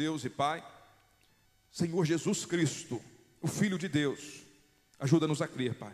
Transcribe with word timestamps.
Deus 0.00 0.24
e 0.24 0.30
Pai, 0.30 0.66
Senhor 1.70 2.06
Jesus 2.06 2.46
Cristo, 2.46 3.02
o 3.38 3.46
Filho 3.46 3.76
de 3.76 3.86
Deus, 3.86 4.46
ajuda-nos 4.98 5.42
a 5.42 5.46
crer, 5.46 5.74
Pai. 5.74 5.92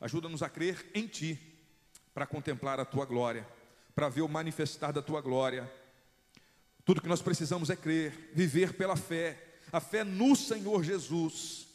Ajuda-nos 0.00 0.44
a 0.44 0.48
crer 0.48 0.88
em 0.94 1.08
Ti, 1.08 1.36
para 2.14 2.24
contemplar 2.24 2.78
a 2.78 2.84
Tua 2.84 3.04
glória, 3.04 3.44
para 3.96 4.08
ver 4.08 4.22
o 4.22 4.28
manifestar 4.28 4.92
da 4.92 5.02
Tua 5.02 5.20
glória. 5.20 5.68
Tudo 6.84 7.02
que 7.02 7.08
nós 7.08 7.20
precisamos 7.20 7.68
é 7.68 7.74
crer, 7.74 8.30
viver 8.32 8.74
pela 8.74 8.94
fé, 8.94 9.58
a 9.72 9.80
fé 9.80 10.04
no 10.04 10.36
Senhor 10.36 10.84
Jesus 10.84 11.66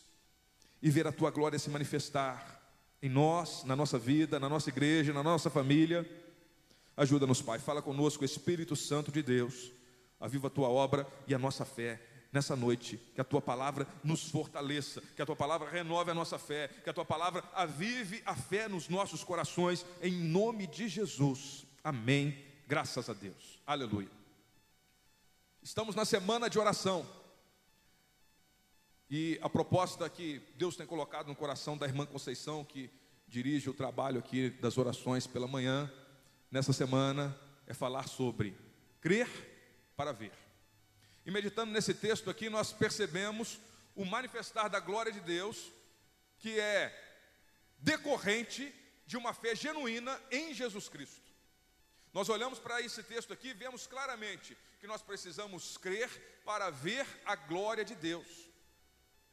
e 0.82 0.90
ver 0.90 1.06
a 1.06 1.12
Tua 1.12 1.32
glória 1.32 1.60
se 1.60 1.70
manifestar 1.70 2.64
em 3.02 3.10
nós, 3.10 3.66
na 3.66 3.76
nossa 3.76 4.00
vida, 4.00 4.40
na 4.40 4.48
nossa 4.48 4.70
igreja, 4.70 5.12
na 5.12 5.22
nossa 5.22 5.50
família. 5.50 6.10
Ajuda-nos, 6.96 7.42
Pai. 7.42 7.60
Fala 7.60 7.82
conosco, 7.82 8.24
Espírito 8.24 8.74
Santo 8.74 9.12
de 9.12 9.22
Deus. 9.22 9.76
Aviva 10.20 10.48
a 10.48 10.52
tua 10.52 10.70
obra 10.70 11.08
e 11.28 11.34
a 11.34 11.40
nossa 11.40 11.66
fé 11.66 12.02
nessa 12.32 12.56
noite. 12.56 12.98
Que 13.14 13.22
a 13.22 13.24
tua 13.24 13.42
palavra 13.42 13.88
nos 14.04 14.30
fortaleça, 14.30 15.02
que 15.16 15.22
a 15.22 15.26
tua 15.26 15.36
palavra 15.36 15.70
renove 15.70 16.12
a 16.12 16.16
nossa 16.16 16.38
fé, 16.38 16.68
que 16.84 16.90
a 16.90 16.94
tua 16.94 17.06
palavra 17.06 17.44
avive 17.54 18.22
a 18.26 18.36
fé 18.36 18.68
nos 18.68 18.90
nossos 18.90 19.24
corações, 19.24 19.86
em 20.02 20.12
nome 20.12 20.68
de 20.68 20.88
Jesus. 20.88 21.66
Amém. 21.84 22.38
Graças 22.68 23.10
a 23.10 23.14
Deus. 23.14 23.60
Aleluia. 23.66 24.10
Estamos 25.62 25.96
na 25.96 26.06
semana 26.06 26.50
de 26.50 26.60
oração. 26.60 27.06
E 29.10 29.40
a 29.42 29.50
proposta 29.50 30.10
que 30.10 30.42
Deus 30.58 30.76
tem 30.76 30.86
colocado 30.86 31.28
no 31.28 31.36
coração 31.36 31.78
da 31.78 31.86
irmã 31.86 32.06
Conceição, 32.06 32.64
que 32.64 32.90
dirige 33.28 33.70
o 33.70 33.74
trabalho 33.74 34.20
aqui 34.20 34.50
das 34.50 34.78
orações 34.78 35.26
pela 35.26 35.48
manhã, 35.48 35.92
nessa 36.52 36.74
semana, 36.74 37.38
é 37.66 37.74
falar 37.74 38.08
sobre 38.08 38.56
crer 39.00 39.57
para 39.98 40.14
ver. 40.14 40.32
E 41.26 41.32
meditando 41.32 41.74
nesse 41.74 41.94
texto 41.94 42.30
aqui, 42.30 42.50
nós 42.50 42.72
percebemos 42.72 43.60
o 43.96 44.06
manifestar 44.06 44.70
da 44.70 44.80
glória 44.80 45.12
de 45.12 45.20
Deus, 45.20 45.72
que 46.38 46.58
é 46.60 46.94
decorrente 47.80 48.74
de 49.08 49.18
uma 49.18 49.34
fé 49.34 49.56
genuína 49.56 50.22
em 50.32 50.54
Jesus 50.54 50.88
Cristo. 50.88 51.28
Nós 52.14 52.30
olhamos 52.30 52.60
para 52.60 52.80
esse 52.82 53.04
texto 53.04 53.34
aqui 53.34 53.50
e 53.50 53.54
vemos 53.54 53.88
claramente 53.88 54.56
que 54.80 54.88
nós 54.88 55.02
precisamos 55.02 55.78
crer 55.78 56.10
para 56.46 56.70
ver 56.70 57.06
a 57.26 57.36
glória 57.36 57.84
de 57.84 57.96
Deus. 57.96 58.28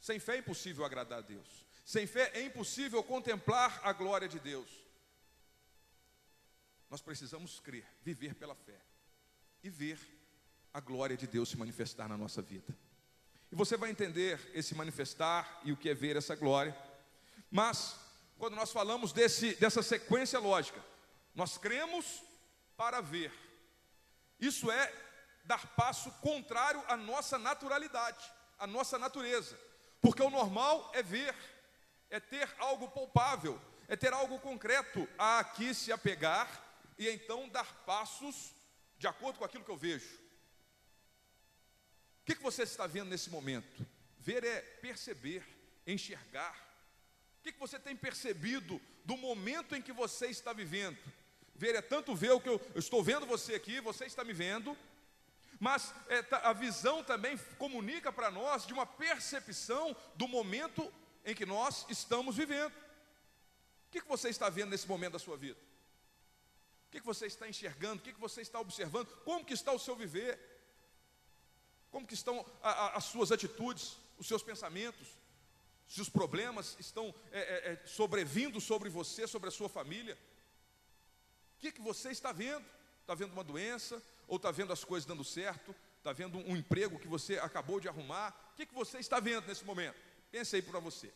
Sem 0.01 0.19
fé 0.19 0.37
é 0.37 0.39
impossível 0.39 0.85
agradar 0.85 1.19
a 1.19 1.23
Deus. 1.23 1.47
Sem 1.85 2.07
fé 2.07 2.31
é 2.35 2.43
impossível 2.43 3.03
contemplar 3.03 3.81
a 3.85 3.93
glória 3.93 4.29
de 4.29 4.41
Deus. 4.41 4.69
Nós 6.89 7.03
precisamos 7.03 7.61
crer, 7.61 7.87
viver 8.03 8.35
pela 8.35 8.55
fé 8.55 8.81
e 9.63 9.69
ver 9.69 9.99
a 10.75 10.81
glória 10.81 11.17
de 11.17 11.29
Deus 11.29 11.49
se 11.49 11.57
manifestar 11.57 12.09
na 12.09 12.17
nossa 12.17 12.43
vida. 12.43 12.77
E 13.53 13.55
você 13.55 13.77
vai 13.77 13.91
entender 13.91 14.41
esse 14.53 14.75
manifestar 14.75 15.61
e 15.63 15.71
o 15.71 15.77
que 15.77 15.89
é 15.89 15.95
ver 15.95 16.17
essa 16.17 16.35
glória. 16.35 16.77
Mas 17.49 17.95
quando 18.37 18.57
nós 18.57 18.73
falamos 18.73 19.13
desse, 19.13 19.55
dessa 19.55 19.85
sequência 19.85 20.41
lógica, 20.41 20.85
nós 21.33 21.57
cremos 21.57 22.25
para 22.77 23.01
ver. 23.01 23.33
Isso 24.41 24.69
é 24.69 24.93
dar 25.45 25.65
passo 25.77 26.11
contrário 26.21 26.83
à 26.89 26.97
nossa 26.97 27.39
naturalidade, 27.39 28.29
à 28.59 28.67
nossa 28.67 28.99
natureza. 28.99 29.57
Porque 30.01 30.23
o 30.23 30.31
normal 30.31 30.91
é 30.93 31.05
ver, 31.05 31.37
é 32.11 32.19
ter 32.19 32.53
algo 32.59 32.89
palpável, 32.89 33.61
é 33.87 33.95
ter 33.95 34.13
algo 34.13 34.41
concreto 34.41 35.09
a 35.17 35.39
aqui 35.39 35.73
se 35.73 35.93
apegar 35.93 36.49
e 36.99 37.09
então 37.09 37.49
dar 37.49 37.73
passos 37.87 38.53
de 38.99 39.07
acordo 39.07 39.39
com 39.39 39.45
aquilo 39.45 39.65
que 39.65 39.71
eu 39.71 39.77
vejo. 39.77 40.24
O 42.25 42.27
que, 42.27 42.35
que 42.35 42.43
você 42.43 42.63
está 42.63 42.87
vendo 42.87 43.11
nesse 43.11 43.29
momento? 43.29 43.87
Ver 44.19 44.43
é 44.45 44.63
perceber, 44.81 45.45
enxergar. 45.87 46.57
O 47.39 47.43
que, 47.43 47.53
que 47.53 47.59
você 47.59 47.79
tem 47.79 47.95
percebido 47.95 48.81
do 49.05 49.15
momento 49.15 49.77
em 49.77 49.83
que 49.83 49.93
você 49.93 50.29
está 50.29 50.55
vivendo? 50.55 50.97
Ver 51.55 51.75
é 51.75 51.83
tanto 51.83 52.17
ver 52.17 52.33
o 52.33 52.41
que 52.41 52.49
eu, 52.49 52.59
eu 52.75 52.79
estou 52.79 53.05
vendo 53.05 53.27
você 53.27 53.55
aqui, 53.55 53.79
você 53.79 54.07
está 54.07 54.25
me 54.25 54.33
vendo, 54.33 54.75
mas 55.61 55.93
é, 56.09 56.25
a 56.31 56.55
visão 56.55 57.05
também 57.05 57.37
comunica 57.59 58.11
para 58.11 58.31
nós 58.31 58.67
de 58.67 58.73
uma 58.73 58.87
percepção 58.87 59.95
do 60.15 60.27
momento 60.27 60.91
em 61.27 61.35
que 61.35 61.45
nós 61.45 61.85
estamos 61.91 62.37
vivendo. 62.37 62.73
O 62.73 63.91
que, 63.91 64.01
que 64.01 64.09
você 64.09 64.31
está 64.31 64.49
vendo 64.49 64.71
nesse 64.71 64.89
momento 64.89 65.13
da 65.13 65.19
sua 65.19 65.37
vida? 65.37 65.61
O 66.89 66.91
que, 66.91 67.01
que 67.01 67.07
você 67.07 67.27
está 67.27 67.47
enxergando? 67.47 68.01
O 68.01 68.03
que, 68.03 68.15
que 68.15 68.21
você 68.21 68.41
está 68.41 68.59
observando? 68.59 69.09
Como 69.25 69.45
que 69.45 69.53
está 69.53 69.73
o 69.73 69.79
seu 69.79 69.95
viver? 69.95 70.54
Como 71.95 72.09
que 72.09 72.15
estão 72.15 72.45
a, 72.61 72.71
a, 72.71 72.97
as 72.97 73.05
suas 73.05 73.31
atitudes, 73.31 73.97
os 74.19 74.27
seus 74.27 74.43
pensamentos? 74.43 75.07
Se 75.87 76.01
os 76.01 76.09
problemas 76.09 76.75
estão 76.81 77.15
é, 77.31 77.39
é, 77.39 77.73
é 77.73 77.87
sobrevindo 77.87 78.61
sobre 78.61 78.91
você, 78.91 79.29
sobre 79.29 79.49
a 79.49 79.53
sua 79.53 79.69
família? 79.69 80.19
O 81.57 81.61
que, 81.61 81.71
que 81.71 81.81
você 81.81 82.11
está 82.11 82.33
vendo? 82.33 82.67
Está 83.01 83.15
vendo 83.15 83.33
uma 83.33 83.45
doença? 83.45 84.03
Ou 84.27 84.39
está 84.39 84.51
vendo 84.51 84.73
as 84.73 84.83
coisas 84.83 85.07
dando 85.07 85.23
certo? 85.23 85.73
Está 85.99 86.13
vendo 86.13 86.37
um 86.39 86.57
emprego 86.57 86.99
que 86.99 87.07
você 87.07 87.39
acabou 87.39 87.79
de 87.79 87.89
arrumar? 87.89 88.35
O 88.51 88.57
que, 88.57 88.67
que 88.67 88.75
você 88.75 88.99
está 88.99 89.21
vendo 89.21 89.47
nesse 89.47 89.65
momento? 89.65 89.97
Pense 90.33 90.57
aí 90.57 90.63
para 90.63 90.81
você. 90.81 91.15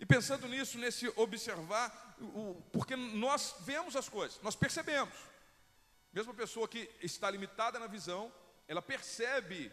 E 0.00 0.06
pensando 0.06 0.48
nisso, 0.48 0.78
nesse 0.78 1.12
observar, 1.14 2.16
o, 2.22 2.54
porque 2.72 2.96
nós 2.96 3.56
vemos 3.66 3.96
as 3.96 4.08
coisas, 4.08 4.40
nós 4.40 4.56
percebemos. 4.56 5.12
Mesmo 6.10 6.32
a 6.32 6.34
pessoa 6.34 6.66
que 6.66 6.88
está 7.02 7.30
limitada 7.30 7.78
na 7.78 7.86
visão, 7.86 8.32
ela 8.68 8.82
percebe 8.82 9.72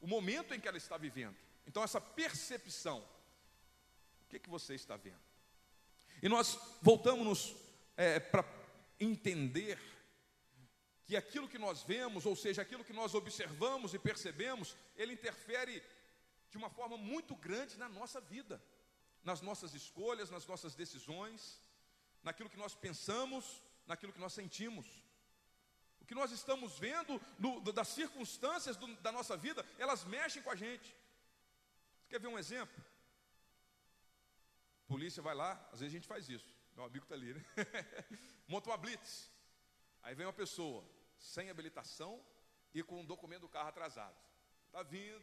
o 0.00 0.06
momento 0.06 0.54
em 0.54 0.60
que 0.60 0.68
ela 0.68 0.78
está 0.78 0.96
vivendo. 0.96 1.36
Então, 1.66 1.82
essa 1.82 2.00
percepção, 2.00 3.06
o 4.22 4.28
que, 4.28 4.38
que 4.38 4.48
você 4.48 4.74
está 4.74 4.96
vendo? 4.96 5.20
E 6.22 6.28
nós 6.28 6.58
voltamos 6.80 7.54
é, 7.96 8.20
para 8.20 8.44
entender 9.00 9.78
que 11.04 11.16
aquilo 11.16 11.48
que 11.48 11.58
nós 11.58 11.82
vemos, 11.82 12.24
ou 12.24 12.36
seja, 12.36 12.62
aquilo 12.62 12.84
que 12.84 12.92
nós 12.92 13.14
observamos 13.14 13.94
e 13.94 13.98
percebemos, 13.98 14.76
ele 14.96 15.14
interfere 15.14 15.82
de 16.50 16.56
uma 16.56 16.70
forma 16.70 16.96
muito 16.96 17.34
grande 17.34 17.76
na 17.78 17.88
nossa 17.88 18.20
vida, 18.20 18.62
nas 19.24 19.40
nossas 19.40 19.74
escolhas, 19.74 20.30
nas 20.30 20.46
nossas 20.46 20.74
decisões, 20.74 21.60
naquilo 22.22 22.50
que 22.50 22.56
nós 22.56 22.74
pensamos, 22.74 23.62
naquilo 23.86 24.12
que 24.12 24.20
nós 24.20 24.32
sentimos. 24.32 24.86
Que 26.08 26.14
nós 26.14 26.32
estamos 26.32 26.78
vendo 26.78 27.20
no, 27.38 27.60
das 27.70 27.86
circunstâncias 27.88 28.76
do, 28.76 28.86
da 28.96 29.12
nossa 29.12 29.36
vida, 29.36 29.64
elas 29.78 30.04
mexem 30.04 30.42
com 30.42 30.50
a 30.50 30.56
gente. 30.56 30.96
Quer 32.08 32.18
ver 32.18 32.28
um 32.28 32.38
exemplo? 32.38 32.82
Polícia 34.86 35.22
vai 35.22 35.34
lá, 35.34 35.52
às 35.70 35.80
vezes 35.80 35.94
a 35.94 35.98
gente 35.98 36.08
faz 36.08 36.30
isso. 36.30 36.50
Meu 36.74 36.86
amigo 36.86 37.04
está 37.04 37.14
ali, 37.14 37.34
né? 37.34 37.44
Monta 38.48 38.70
uma 38.70 38.78
blitz. 38.78 39.30
Aí 40.02 40.14
vem 40.14 40.24
uma 40.24 40.32
pessoa, 40.32 40.82
sem 41.18 41.50
habilitação 41.50 42.24
e 42.72 42.82
com 42.82 43.02
o 43.02 43.06
documento 43.06 43.42
do 43.42 43.48
carro 43.48 43.68
atrasado. 43.68 44.16
Está 44.66 44.82
vindo, 44.82 45.22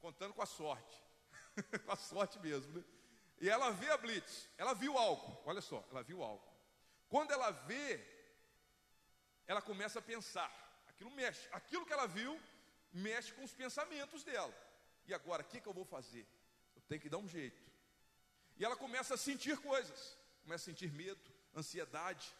contando 0.00 0.34
com 0.34 0.42
a 0.42 0.46
sorte. 0.46 1.00
com 1.86 1.92
a 1.92 1.96
sorte 1.96 2.40
mesmo, 2.40 2.72
né? 2.72 2.84
E 3.40 3.48
ela 3.48 3.70
vê 3.70 3.88
a 3.90 3.96
blitz, 3.96 4.48
ela 4.58 4.74
viu 4.74 4.98
algo, 4.98 5.40
olha 5.44 5.60
só, 5.60 5.86
ela 5.90 6.02
viu 6.02 6.22
algo. 6.24 6.44
Quando 7.08 7.30
ela 7.30 7.50
vê, 7.52 7.98
ela 9.46 9.62
começa 9.62 9.98
a 9.98 10.02
pensar, 10.02 10.50
aquilo 10.88 11.10
mexe, 11.10 11.48
aquilo 11.52 11.86
que 11.86 11.92
ela 11.92 12.06
viu 12.06 12.40
mexe 12.92 13.32
com 13.32 13.44
os 13.44 13.52
pensamentos 13.52 14.22
dela. 14.24 14.54
E 15.06 15.12
agora, 15.12 15.42
o 15.42 15.46
que, 15.46 15.60
que 15.60 15.66
eu 15.66 15.72
vou 15.72 15.84
fazer? 15.84 16.26
Eu 16.74 16.82
tenho 16.82 17.00
que 17.00 17.08
dar 17.08 17.18
um 17.18 17.28
jeito. 17.28 17.62
E 18.56 18.64
ela 18.64 18.76
começa 18.76 19.14
a 19.14 19.16
sentir 19.16 19.58
coisas, 19.58 20.16
começa 20.42 20.62
a 20.64 20.66
sentir 20.72 20.90
medo, 20.92 21.20
ansiedade, 21.54 22.34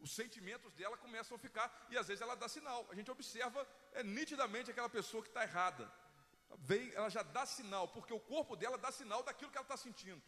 os 0.00 0.10
sentimentos 0.10 0.72
dela 0.72 0.96
começam 0.96 1.36
a 1.36 1.38
ficar, 1.38 1.86
e 1.90 1.96
às 1.96 2.08
vezes 2.08 2.20
ela 2.20 2.34
dá 2.34 2.48
sinal. 2.48 2.86
A 2.90 2.94
gente 2.94 3.10
observa 3.10 3.66
é, 3.92 4.02
nitidamente 4.02 4.70
aquela 4.70 4.88
pessoa 4.88 5.22
que 5.22 5.28
está 5.28 5.42
errada. 5.42 5.90
Vem, 6.58 6.92
ela 6.94 7.08
já 7.08 7.22
dá 7.22 7.46
sinal, 7.46 7.86
porque 7.88 8.12
o 8.12 8.18
corpo 8.18 8.56
dela 8.56 8.76
dá 8.76 8.90
sinal 8.90 9.22
daquilo 9.22 9.50
que 9.50 9.56
ela 9.56 9.64
está 9.64 9.76
sentindo. 9.76 10.20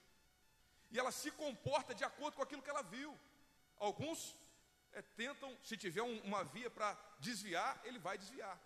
E 0.91 0.99
ela 0.99 1.11
se 1.11 1.31
comporta 1.33 1.94
de 1.94 2.05
acordo 2.05 2.37
com 2.37 2.43
aquilo 2.43 2.62
que 2.62 2.71
ela 2.71 2.83
viu. 2.83 3.19
Alguns 3.79 4.37
é, 4.94 5.02
tentam, 5.02 5.56
se 5.62 5.76
tiver 5.76 6.02
um, 6.02 6.19
uma 6.20 6.43
via 6.44 6.70
para 6.70 6.96
desviar, 7.19 7.81
ele 7.85 7.99
vai 7.99 8.17
desviar. 8.17 8.58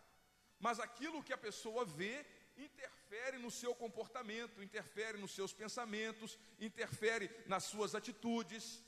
Mas 0.58 0.80
aquilo 0.80 1.22
que 1.22 1.32
a 1.32 1.38
pessoa 1.38 1.84
vê 1.84 2.25
interfere 2.56 3.38
no 3.38 3.50
seu 3.50 3.75
comportamento, 3.75 4.62
interfere 4.62 5.16
nos 5.19 5.32
seus 5.32 5.52
pensamentos, 5.52 6.38
interfere 6.58 7.30
nas 7.46 7.64
suas 7.64 7.94
atitudes, 7.94 8.82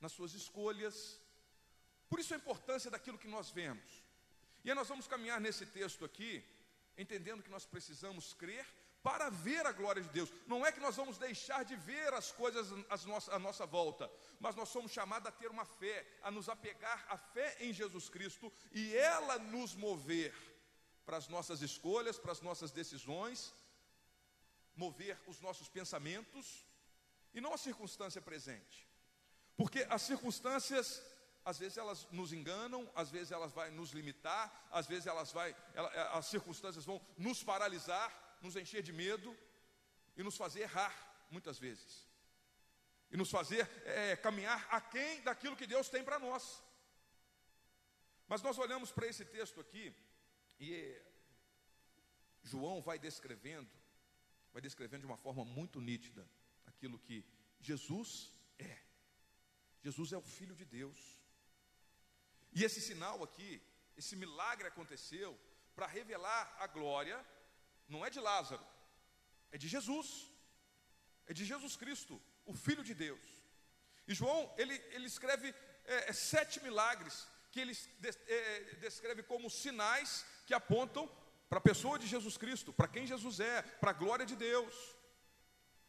nas 0.00 0.12
suas 0.12 0.32
escolhas. 0.34 1.20
Por 2.08 2.20
isso 2.20 2.34
a 2.34 2.36
importância 2.36 2.90
daquilo 2.90 3.18
que 3.18 3.28
nós 3.28 3.50
vemos. 3.50 4.04
E 4.64 4.70
aí 4.70 4.74
nós 4.74 4.88
vamos 4.88 5.06
caminhar 5.06 5.40
nesse 5.40 5.66
texto 5.66 6.04
aqui, 6.04 6.44
entendendo 6.96 7.42
que 7.42 7.50
nós 7.50 7.66
precisamos 7.66 8.32
crer 8.32 8.66
para 9.04 9.28
ver 9.28 9.66
a 9.66 9.72
glória 9.72 10.02
de 10.02 10.08
Deus. 10.08 10.32
Não 10.46 10.64
é 10.64 10.72
que 10.72 10.80
nós 10.80 10.96
vamos 10.96 11.18
deixar 11.18 11.62
de 11.62 11.76
ver 11.76 12.14
as 12.14 12.32
coisas 12.32 12.68
à 13.28 13.38
nossa 13.38 13.66
volta, 13.66 14.10
mas 14.40 14.56
nós 14.56 14.70
somos 14.70 14.92
chamados 14.92 15.28
a 15.28 15.30
ter 15.30 15.50
uma 15.50 15.66
fé, 15.66 16.06
a 16.22 16.30
nos 16.30 16.48
apegar 16.48 17.04
à 17.10 17.18
fé 17.18 17.54
em 17.60 17.70
Jesus 17.70 18.08
Cristo 18.08 18.50
e 18.72 18.96
ela 18.96 19.38
nos 19.38 19.74
mover 19.74 20.34
para 21.04 21.18
as 21.18 21.28
nossas 21.28 21.60
escolhas, 21.60 22.18
para 22.18 22.32
as 22.32 22.40
nossas 22.40 22.72
decisões, 22.72 23.52
mover 24.74 25.20
os 25.26 25.38
nossos 25.38 25.68
pensamentos 25.68 26.66
e 27.34 27.42
não 27.42 27.52
a 27.52 27.58
circunstância 27.58 28.22
presente. 28.22 28.88
Porque 29.54 29.86
as 29.90 30.00
circunstâncias, 30.00 31.02
às 31.44 31.58
vezes 31.58 31.76
elas 31.76 32.08
nos 32.10 32.32
enganam, 32.32 32.90
às 32.94 33.10
vezes 33.10 33.32
elas 33.32 33.52
vão 33.52 33.70
nos 33.72 33.90
limitar, 33.90 34.66
às 34.70 34.86
vezes 34.86 35.06
elas 35.06 35.30
vai, 35.30 35.54
as 36.14 36.24
circunstâncias 36.24 36.86
vão 36.86 36.98
nos 37.18 37.44
paralisar, 37.44 38.23
nos 38.40 38.56
encher 38.56 38.82
de 38.82 38.92
medo 38.92 39.36
e 40.16 40.22
nos 40.22 40.36
fazer 40.36 40.60
errar 40.60 40.94
muitas 41.30 41.58
vezes. 41.58 42.06
E 43.10 43.16
nos 43.16 43.30
fazer 43.30 43.68
é, 43.84 44.16
caminhar 44.16 44.66
aquém 44.70 45.20
daquilo 45.22 45.56
que 45.56 45.66
Deus 45.66 45.88
tem 45.88 46.02
para 46.02 46.18
nós. 46.18 46.62
Mas 48.26 48.42
nós 48.42 48.58
olhamos 48.58 48.90
para 48.90 49.06
esse 49.06 49.24
texto 49.24 49.60
aqui 49.60 49.94
e 50.58 51.00
João 52.42 52.82
vai 52.82 52.98
descrevendo, 52.98 53.70
vai 54.52 54.62
descrevendo 54.62 55.00
de 55.02 55.06
uma 55.06 55.16
forma 55.16 55.44
muito 55.44 55.80
nítida 55.80 56.28
aquilo 56.66 56.98
que 56.98 57.24
Jesus 57.60 58.32
é. 58.58 58.78
Jesus 59.82 60.12
é 60.12 60.18
o 60.18 60.22
Filho 60.22 60.54
de 60.54 60.64
Deus. 60.64 60.98
E 62.52 62.64
esse 62.64 62.80
sinal 62.80 63.22
aqui, 63.22 63.62
esse 63.96 64.16
milagre 64.16 64.66
aconteceu 64.66 65.38
para 65.74 65.86
revelar 65.86 66.56
a 66.58 66.66
glória, 66.66 67.24
não 67.88 68.04
é 68.04 68.10
de 68.10 68.20
Lázaro, 68.20 68.64
é 69.52 69.58
de 69.58 69.68
Jesus, 69.68 70.30
é 71.26 71.32
de 71.32 71.44
Jesus 71.44 71.76
Cristo, 71.76 72.20
o 72.44 72.54
Filho 72.54 72.84
de 72.84 72.94
Deus. 72.94 73.24
E 74.06 74.14
João, 74.14 74.52
ele, 74.56 74.74
ele 74.90 75.06
escreve 75.06 75.54
é, 75.84 76.10
é 76.10 76.12
sete 76.12 76.62
milagres 76.62 77.26
que 77.50 77.60
ele 77.60 77.76
é, 78.26 78.74
descreve 78.80 79.22
como 79.22 79.48
sinais 79.48 80.24
que 80.46 80.54
apontam 80.54 81.10
para 81.48 81.58
a 81.58 81.60
pessoa 81.60 81.98
de 81.98 82.06
Jesus 82.06 82.36
Cristo, 82.36 82.72
para 82.72 82.88
quem 82.88 83.06
Jesus 83.06 83.38
é, 83.38 83.62
para 83.62 83.90
a 83.90 83.94
glória 83.94 84.26
de 84.26 84.34
Deus. 84.34 84.74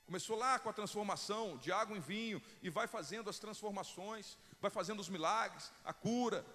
Começou 0.05 0.37
lá 0.37 0.59
com 0.59 0.69
a 0.69 0.73
transformação 0.73 1.57
de 1.57 1.71
água 1.71 1.97
em 1.97 1.99
vinho 1.99 2.41
e 2.61 2.69
vai 2.69 2.87
fazendo 2.87 3.29
as 3.29 3.39
transformações, 3.39 4.37
vai 4.61 4.69
fazendo 4.69 4.99
os 4.99 5.09
milagres, 5.09 5.71
a 5.83 5.91
cura, 5.91 6.45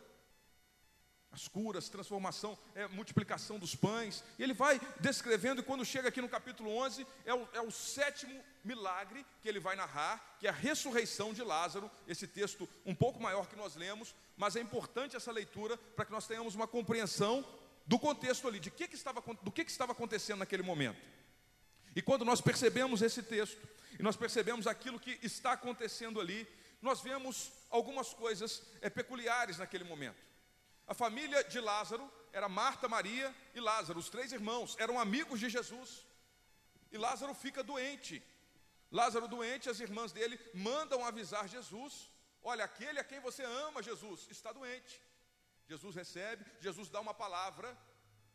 as 1.33 1.47
curas, 1.47 1.89
transformação, 1.89 2.59
é, 2.75 2.89
multiplicação 2.89 3.59
dos 3.59 3.75
pães. 3.75 4.25
E 4.39 4.43
ele 4.43 4.53
vai 4.53 4.81
descrevendo, 4.99 5.61
e 5.61 5.65
quando 5.65 5.85
chega 5.85 6.09
aqui 6.09 6.21
no 6.21 6.29
capítulo 6.29 6.71
11, 6.77 7.07
é 7.25 7.35
o, 7.35 7.49
é 7.53 7.61
o 7.61 7.71
sétimo 7.71 8.43
milagre 8.65 9.25
que 9.41 9.49
ele 9.49 9.61
vai 9.61 9.77
narrar, 9.77 10.37
que 10.41 10.47
é 10.47 10.51
a 10.51 10.53
ressurreição 10.53 11.33
de 11.33 11.43
Lázaro. 11.43 11.91
Esse 12.07 12.27
texto 12.27 12.69
um 12.85 12.95
pouco 12.95 13.23
maior 13.23 13.47
que 13.47 13.57
nós 13.57 13.77
lemos, 13.77 14.15
mas 14.37 14.57
é 14.57 14.61
importante 14.61 15.17
essa 15.17 15.31
leitura 15.31 15.77
para 15.77 16.05
que 16.05 16.13
nós 16.13 16.27
tenhamos 16.27 16.55
uma 16.55 16.67
compreensão 16.67 17.47
do 17.87 17.99
contexto 17.99 18.47
ali, 18.49 18.59
de 18.59 18.71
que 18.71 18.89
que 18.89 18.95
estava, 18.95 19.23
do 19.43 19.51
que, 19.51 19.65
que 19.65 19.71
estava 19.71 19.93
acontecendo 19.93 20.41
naquele 20.41 20.63
momento. 20.63 21.01
E 21.95 22.03
quando 22.03 22.25
nós 22.25 22.41
percebemos 22.41 23.03
esse 23.03 23.23
texto, 23.23 23.69
e 23.99 24.03
nós 24.03 24.17
percebemos 24.17 24.67
aquilo 24.67 24.99
que 24.99 25.19
está 25.23 25.53
acontecendo 25.53 26.21
ali, 26.21 26.47
nós 26.81 27.01
vemos 27.01 27.53
algumas 27.69 28.15
coisas 28.15 28.63
é, 28.81 28.89
peculiares 28.89 29.59
naquele 29.59 29.85
momento. 29.85 30.30
A 30.91 30.95
família 31.03 31.41
de 31.45 31.61
Lázaro 31.61 32.05
era 32.33 32.49
Marta, 32.49 32.89
Maria 32.89 33.33
e 33.55 33.61
Lázaro, 33.61 34.01
os 34.01 34.09
três 34.15 34.33
irmãos, 34.33 34.77
eram 34.85 34.99
amigos 34.99 35.39
de 35.39 35.49
Jesus. 35.49 36.05
E 36.91 36.99
Lázaro 36.99 37.33
fica 37.33 37.63
doente. 37.63 38.21
Lázaro 38.91 39.29
doente, 39.29 39.71
as 39.71 39.79
irmãs 39.79 40.11
dele 40.11 40.37
mandam 40.53 41.05
avisar 41.11 41.47
Jesus: 41.49 42.11
Olha, 42.43 42.65
aquele 42.65 42.99
a 42.99 43.05
quem 43.05 43.21
você 43.21 43.45
ama, 43.45 43.85
Jesus, 43.85 44.27
está 44.37 44.51
doente. 44.51 45.01
Jesus 45.69 45.95
recebe, 45.95 46.45
Jesus 46.61 46.89
dá 46.89 47.01
uma 47.01 47.15
palavra. 47.15 47.71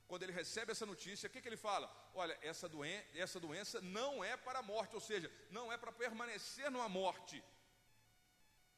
Quando 0.07 0.23
ele 0.23 0.31
recebe 0.31 0.71
essa 0.71 0.85
notícia, 0.85 1.27
o 1.27 1.29
que, 1.33 1.41
que 1.41 1.49
ele 1.49 1.57
fala? 1.57 1.87
Olha, 2.13 2.37
essa, 2.41 2.69
doen 2.69 2.85
essa 3.25 3.37
doença 3.37 3.81
não 3.81 4.23
é 4.23 4.37
para 4.37 4.59
a 4.59 4.67
morte, 4.71 4.95
ou 4.95 5.01
seja, 5.01 5.29
não 5.51 5.73
é 5.73 5.77
para 5.77 5.91
permanecer 5.91 6.71
numa 6.71 6.87
morte, 6.87 7.43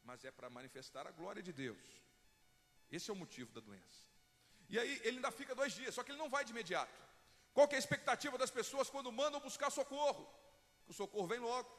mas 0.03 0.25
é 0.25 0.31
para 0.31 0.49
manifestar 0.49 1.05
a 1.05 1.11
glória 1.11 1.43
de 1.43 1.53
Deus. 1.53 2.06
Esse 2.91 3.09
é 3.09 3.13
o 3.13 3.15
motivo 3.15 3.51
da 3.51 3.61
doença. 3.61 4.07
E 4.69 4.77
aí 4.79 5.01
ele 5.03 5.17
ainda 5.17 5.31
fica 5.31 5.55
dois 5.55 5.73
dias, 5.73 5.95
só 5.95 6.03
que 6.03 6.11
ele 6.11 6.17
não 6.17 6.29
vai 6.29 6.43
de 6.43 6.51
imediato. 6.51 7.01
Qual 7.53 7.67
é 7.71 7.75
a 7.75 7.79
expectativa 7.79 8.37
das 8.37 8.51
pessoas 8.51 8.89
quando 8.89 9.11
mandam 9.11 9.39
buscar 9.39 9.69
socorro? 9.69 10.27
O 10.87 10.93
socorro 10.93 11.27
vem 11.27 11.39
logo. 11.39 11.69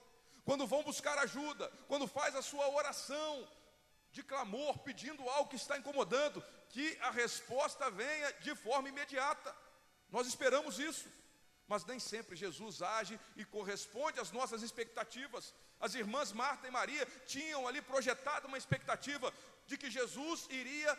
Quando 0.44 0.66
vão 0.66 0.82
buscar 0.82 1.18
ajuda, 1.18 1.70
quando 1.86 2.06
faz 2.06 2.34
a 2.34 2.42
sua 2.42 2.68
oração 2.70 3.48
de 4.10 4.22
clamor, 4.22 4.78
pedindo 4.78 5.28
algo 5.28 5.50
que 5.50 5.56
está 5.56 5.76
incomodando, 5.76 6.42
que 6.70 6.96
a 7.02 7.10
resposta 7.10 7.90
venha 7.90 8.32
de 8.40 8.54
forma 8.54 8.88
imediata. 8.88 9.54
Nós 10.10 10.26
esperamos 10.26 10.78
isso, 10.78 11.06
mas 11.66 11.84
nem 11.84 12.00
sempre 12.00 12.34
Jesus 12.34 12.80
age 12.80 13.20
e 13.36 13.44
corresponde 13.44 14.18
às 14.18 14.32
nossas 14.32 14.62
expectativas. 14.62 15.54
As 15.78 15.94
irmãs 15.94 16.32
Marta 16.32 16.66
e 16.66 16.70
Maria 16.70 17.06
tinham 17.26 17.68
ali 17.68 17.82
projetado 17.82 18.48
uma 18.48 18.58
expectativa 18.58 19.32
de 19.68 19.76
que 19.76 19.90
Jesus 19.90 20.46
iria 20.50 20.92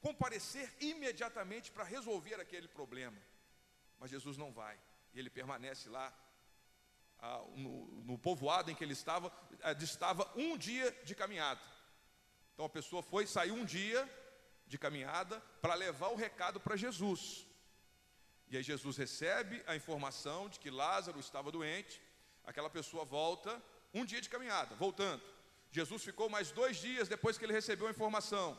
comparecer 0.00 0.68
imediatamente 0.80 1.70
para 1.70 1.84
resolver 1.84 2.34
aquele 2.40 2.68
problema. 2.68 3.16
Mas 3.98 4.10
Jesus 4.10 4.36
não 4.36 4.52
vai, 4.52 4.78
e 5.14 5.18
ele 5.18 5.30
permanece 5.30 5.88
lá 5.88 6.06
ah, 7.20 7.42
no, 7.54 7.86
no, 8.02 8.18
povoado 8.18 8.70
em 8.70 8.74
que 8.74 8.84
ele 8.84 8.92
estava, 8.92 9.32
ah, 9.62 9.72
estava 9.72 10.30
um 10.36 10.58
dia 10.58 10.90
de 11.04 11.14
caminhada. 11.14 11.60
Então 12.52 12.66
a 12.66 12.68
pessoa 12.68 13.02
foi, 13.02 13.26
saiu 13.26 13.54
um 13.54 13.64
dia 13.64 14.00
de 14.66 14.76
caminhada 14.76 15.40
para 15.62 15.74
levar 15.74 16.08
o 16.08 16.16
recado 16.16 16.60
para 16.60 16.76
Jesus. 16.76 17.46
E 18.48 18.56
aí 18.56 18.62
Jesus 18.62 18.96
recebe 18.96 19.62
a 19.66 19.76
informação 19.76 20.48
de 20.48 20.58
que 20.58 20.70
Lázaro 20.70 21.20
estava 21.20 21.52
doente, 21.52 22.00
aquela 22.44 22.70
pessoa 22.70 23.04
volta, 23.04 23.62
um 23.94 24.04
dia 24.04 24.20
de 24.20 24.28
caminhada, 24.28 24.74
voltando. 24.74 25.22
Jesus 25.70 26.02
ficou 26.02 26.28
mais 26.28 26.50
dois 26.50 26.78
dias 26.78 27.08
depois 27.08 27.36
que 27.36 27.44
ele 27.44 27.52
recebeu 27.52 27.86
a 27.86 27.90
informação. 27.90 28.58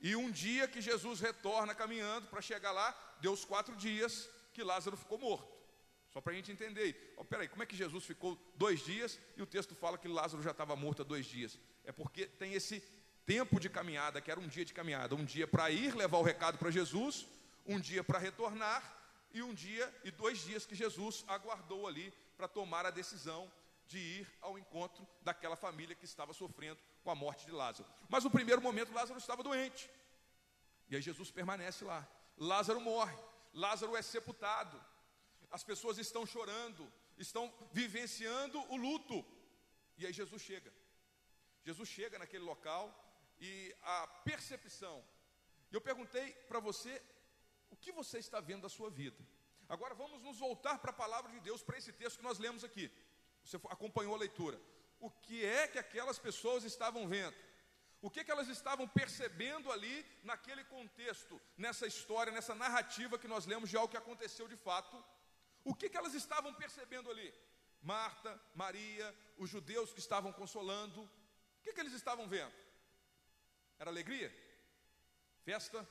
E 0.00 0.14
um 0.14 0.30
dia 0.30 0.68
que 0.68 0.80
Jesus 0.80 1.20
retorna 1.20 1.74
caminhando 1.74 2.26
para 2.28 2.42
chegar 2.42 2.72
lá, 2.72 2.94
deu 3.20 3.32
os 3.32 3.44
quatro 3.44 3.74
dias 3.76 4.28
que 4.52 4.62
Lázaro 4.62 4.96
ficou 4.96 5.18
morto. 5.18 5.52
Só 6.12 6.20
para 6.20 6.32
a 6.32 6.36
gente 6.36 6.52
entender. 6.52 7.14
Oh, 7.16 7.24
peraí, 7.24 7.48
como 7.48 7.62
é 7.62 7.66
que 7.66 7.74
Jesus 7.74 8.04
ficou 8.04 8.38
dois 8.54 8.84
dias 8.84 9.18
e 9.36 9.42
o 9.42 9.46
texto 9.46 9.74
fala 9.74 9.98
que 9.98 10.06
Lázaro 10.06 10.42
já 10.42 10.52
estava 10.52 10.76
morto 10.76 11.02
há 11.02 11.04
dois 11.04 11.26
dias? 11.26 11.58
É 11.84 11.90
porque 11.90 12.26
tem 12.26 12.54
esse 12.54 12.80
tempo 13.26 13.58
de 13.58 13.68
caminhada, 13.68 14.20
que 14.20 14.30
era 14.30 14.38
um 14.38 14.46
dia 14.46 14.64
de 14.64 14.72
caminhada, 14.72 15.14
um 15.14 15.24
dia 15.24 15.46
para 15.46 15.70
ir 15.70 15.94
levar 15.96 16.18
o 16.18 16.22
recado 16.22 16.58
para 16.58 16.70
Jesus, 16.70 17.26
um 17.66 17.80
dia 17.80 18.04
para 18.04 18.18
retornar 18.18 18.82
e 19.32 19.42
um 19.42 19.52
dia 19.52 19.92
e 20.04 20.10
dois 20.10 20.38
dias 20.44 20.64
que 20.64 20.74
Jesus 20.74 21.24
aguardou 21.26 21.88
ali 21.88 22.12
para 22.36 22.46
tomar 22.46 22.86
a 22.86 22.90
decisão 22.90 23.50
de 23.86 23.98
ir 23.98 24.38
ao 24.40 24.58
encontro 24.58 25.06
daquela 25.22 25.56
família 25.56 25.94
que 25.94 26.04
estava 26.04 26.32
sofrendo 26.32 26.80
com 27.02 27.10
a 27.10 27.14
morte 27.14 27.44
de 27.46 27.52
Lázaro. 27.52 27.88
Mas 28.08 28.24
no 28.24 28.30
primeiro 28.30 28.62
momento 28.62 28.92
Lázaro 28.92 29.18
estava 29.18 29.42
doente. 29.42 29.90
E 30.88 30.96
aí 30.96 31.02
Jesus 31.02 31.30
permanece 31.30 31.84
lá. 31.84 32.06
Lázaro 32.36 32.80
morre. 32.80 33.16
Lázaro 33.52 33.96
é 33.96 34.02
sepultado. 34.02 34.82
As 35.50 35.62
pessoas 35.62 35.98
estão 35.98 36.26
chorando, 36.26 36.90
estão 37.16 37.52
vivenciando 37.72 38.58
o 38.72 38.76
luto. 38.76 39.24
E 39.96 40.06
aí 40.06 40.12
Jesus 40.12 40.42
chega. 40.42 40.72
Jesus 41.64 41.88
chega 41.88 42.18
naquele 42.18 42.44
local 42.44 42.92
e 43.38 43.74
a 43.82 44.06
percepção. 44.24 45.04
Eu 45.70 45.80
perguntei 45.80 46.32
para 46.48 46.60
você 46.60 47.02
o 47.70 47.76
que 47.76 47.92
você 47.92 48.18
está 48.18 48.40
vendo 48.40 48.62
da 48.62 48.68
sua 48.68 48.90
vida. 48.90 49.16
Agora 49.68 49.94
vamos 49.94 50.22
nos 50.22 50.38
voltar 50.38 50.78
para 50.78 50.90
a 50.90 50.94
palavra 50.94 51.32
de 51.32 51.40
Deus, 51.40 51.62
para 51.62 51.78
esse 51.78 51.92
texto 51.92 52.18
que 52.18 52.22
nós 52.22 52.38
lemos 52.38 52.62
aqui. 52.64 52.90
Você 53.44 53.56
acompanhou 53.56 54.14
a 54.14 54.18
leitura. 54.18 54.60
O 54.98 55.10
que 55.10 55.44
é 55.44 55.68
que 55.68 55.78
aquelas 55.78 56.18
pessoas 56.18 56.64
estavam 56.64 57.06
vendo? 57.06 57.36
O 58.00 58.10
que, 58.10 58.20
é 58.20 58.24
que 58.24 58.30
elas 58.30 58.48
estavam 58.48 58.86
percebendo 58.86 59.72
ali 59.72 60.04
naquele 60.22 60.62
contexto, 60.64 61.40
nessa 61.56 61.86
história, 61.86 62.30
nessa 62.30 62.54
narrativa 62.54 63.18
que 63.18 63.26
nós 63.26 63.46
lemos 63.46 63.70
de 63.70 63.76
algo 63.78 63.90
que 63.90 63.96
aconteceu 63.96 64.46
de 64.46 64.56
fato? 64.56 65.02
O 65.64 65.74
que, 65.74 65.86
é 65.86 65.88
que 65.88 65.96
elas 65.96 66.14
estavam 66.14 66.52
percebendo 66.52 67.10
ali? 67.10 67.32
Marta, 67.80 68.38
Maria, 68.54 69.14
os 69.38 69.48
judeus 69.48 69.92
que 69.92 70.00
estavam 70.00 70.32
consolando, 70.32 71.00
o 71.02 71.62
que, 71.62 71.70
é 71.70 71.72
que 71.72 71.80
eles 71.80 71.94
estavam 71.94 72.28
vendo? 72.28 72.52
Era 73.78 73.90
alegria? 73.90 74.30
Festa? 75.42 75.88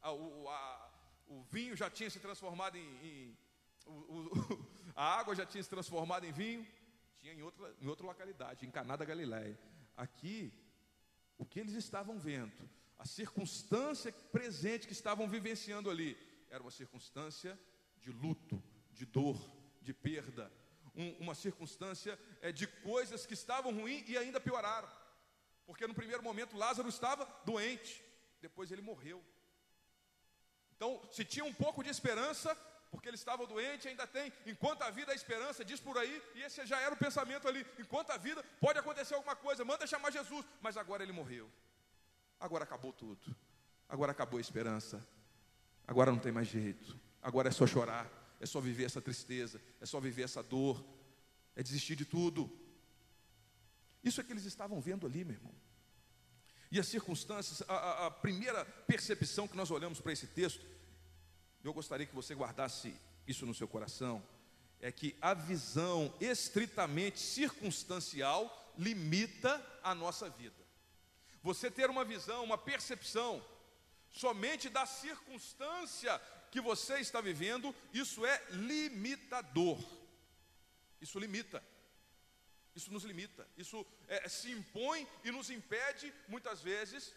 A, 0.00 0.12
o, 0.12 0.48
a, 0.48 0.90
o 1.28 1.42
vinho 1.44 1.76
já 1.76 1.90
tinha 1.90 2.08
se 2.10 2.20
transformado 2.20 2.76
em. 2.76 3.06
em 3.06 3.38
o, 3.86 3.92
o, 3.92 4.73
a 4.94 5.18
água 5.18 5.34
já 5.34 5.44
tinha 5.44 5.62
se 5.62 5.68
transformado 5.68 6.24
em 6.24 6.32
vinho? 6.32 6.66
Tinha 7.20 7.32
em 7.32 7.42
outra, 7.42 7.74
em 7.80 7.86
outra 7.86 8.06
localidade, 8.06 8.66
em 8.66 8.70
Caná 8.70 8.96
da 8.96 9.04
Galileia. 9.04 9.58
Aqui, 9.96 10.52
o 11.38 11.44
que 11.44 11.60
eles 11.60 11.74
estavam 11.74 12.18
vendo, 12.18 12.68
a 12.98 13.06
circunstância 13.06 14.12
presente 14.32 14.86
que 14.86 14.92
estavam 14.92 15.28
vivenciando 15.28 15.90
ali, 15.90 16.16
era 16.50 16.62
uma 16.62 16.70
circunstância 16.70 17.58
de 18.00 18.10
luto, 18.10 18.62
de 18.92 19.04
dor, 19.04 19.38
de 19.82 19.92
perda, 19.92 20.52
um, 20.94 21.10
uma 21.18 21.34
circunstância 21.34 22.18
é, 22.40 22.52
de 22.52 22.66
coisas 22.66 23.26
que 23.26 23.34
estavam 23.34 23.74
ruins 23.74 24.08
e 24.08 24.16
ainda 24.16 24.40
pioraram. 24.40 24.88
Porque 25.66 25.86
no 25.86 25.94
primeiro 25.94 26.22
momento 26.22 26.56
Lázaro 26.56 26.88
estava 26.88 27.26
doente, 27.44 28.04
depois 28.40 28.70
ele 28.70 28.82
morreu. 28.82 29.24
Então, 30.76 31.00
se 31.10 31.24
tinha 31.24 31.44
um 31.44 31.54
pouco 31.54 31.82
de 31.82 31.90
esperança, 31.90 32.56
porque 32.94 33.08
ele 33.08 33.16
estava 33.16 33.44
doente, 33.44 33.88
ainda 33.88 34.06
tem, 34.06 34.32
enquanto 34.46 34.82
a 34.82 34.90
vida 34.90 35.10
a 35.10 35.16
esperança, 35.16 35.64
diz 35.64 35.80
por 35.80 35.98
aí, 35.98 36.22
e 36.36 36.42
esse 36.42 36.64
já 36.64 36.78
era 36.80 36.94
o 36.94 36.96
pensamento 36.96 37.48
ali, 37.48 37.66
enquanto 37.76 38.10
a 38.10 38.16
vida 38.16 38.40
pode 38.60 38.78
acontecer 38.78 39.14
alguma 39.14 39.34
coisa, 39.34 39.64
manda 39.64 39.84
chamar 39.84 40.12
Jesus, 40.12 40.46
mas 40.62 40.76
agora 40.76 41.02
ele 41.02 41.10
morreu. 41.10 41.50
Agora 42.38 42.62
acabou 42.62 42.92
tudo. 42.92 43.34
Agora 43.88 44.12
acabou 44.12 44.38
a 44.38 44.40
esperança. 44.40 45.04
Agora 45.88 46.12
não 46.12 46.20
tem 46.20 46.30
mais 46.30 46.46
jeito. 46.46 46.96
Agora 47.20 47.48
é 47.48 47.50
só 47.50 47.66
chorar, 47.66 48.08
é 48.38 48.46
só 48.46 48.60
viver 48.60 48.84
essa 48.84 49.02
tristeza, 49.02 49.60
é 49.80 49.86
só 49.86 49.98
viver 49.98 50.22
essa 50.22 50.40
dor, 50.40 50.84
é 51.56 51.64
desistir 51.64 51.96
de 51.96 52.04
tudo. 52.04 52.48
Isso 54.04 54.20
é 54.20 54.24
que 54.24 54.32
eles 54.32 54.44
estavam 54.44 54.80
vendo 54.80 55.04
ali, 55.04 55.24
meu 55.24 55.34
irmão. 55.34 55.54
E 56.70 56.78
as 56.78 56.86
circunstâncias, 56.86 57.60
a, 57.68 57.74
a, 57.74 58.06
a 58.06 58.10
primeira 58.12 58.64
percepção 58.64 59.48
que 59.48 59.56
nós 59.56 59.72
olhamos 59.72 60.00
para 60.00 60.12
esse 60.12 60.28
texto, 60.28 60.64
eu 61.64 61.72
gostaria 61.72 62.06
que 62.06 62.14
você 62.14 62.34
guardasse 62.34 62.94
isso 63.26 63.46
no 63.46 63.54
seu 63.54 63.66
coração, 63.66 64.22
é 64.80 64.92
que 64.92 65.16
a 65.20 65.32
visão 65.32 66.12
estritamente 66.20 67.18
circunstancial 67.18 68.72
limita 68.76 69.64
a 69.82 69.94
nossa 69.94 70.28
vida. 70.28 70.62
Você 71.42 71.70
ter 71.70 71.88
uma 71.88 72.04
visão, 72.04 72.44
uma 72.44 72.58
percepção 72.58 73.44
somente 74.10 74.68
da 74.68 74.84
circunstância 74.84 76.20
que 76.50 76.60
você 76.60 76.98
está 77.00 77.20
vivendo, 77.20 77.74
isso 77.92 78.24
é 78.24 78.42
limitador. 78.50 79.78
Isso 81.00 81.18
limita. 81.18 81.62
Isso 82.74 82.92
nos 82.92 83.04
limita. 83.04 83.48
Isso 83.56 83.86
é, 84.06 84.28
se 84.28 84.50
impõe 84.52 85.06
e 85.24 85.30
nos 85.30 85.50
impede, 85.50 86.12
muitas 86.28 86.60
vezes, 86.60 87.14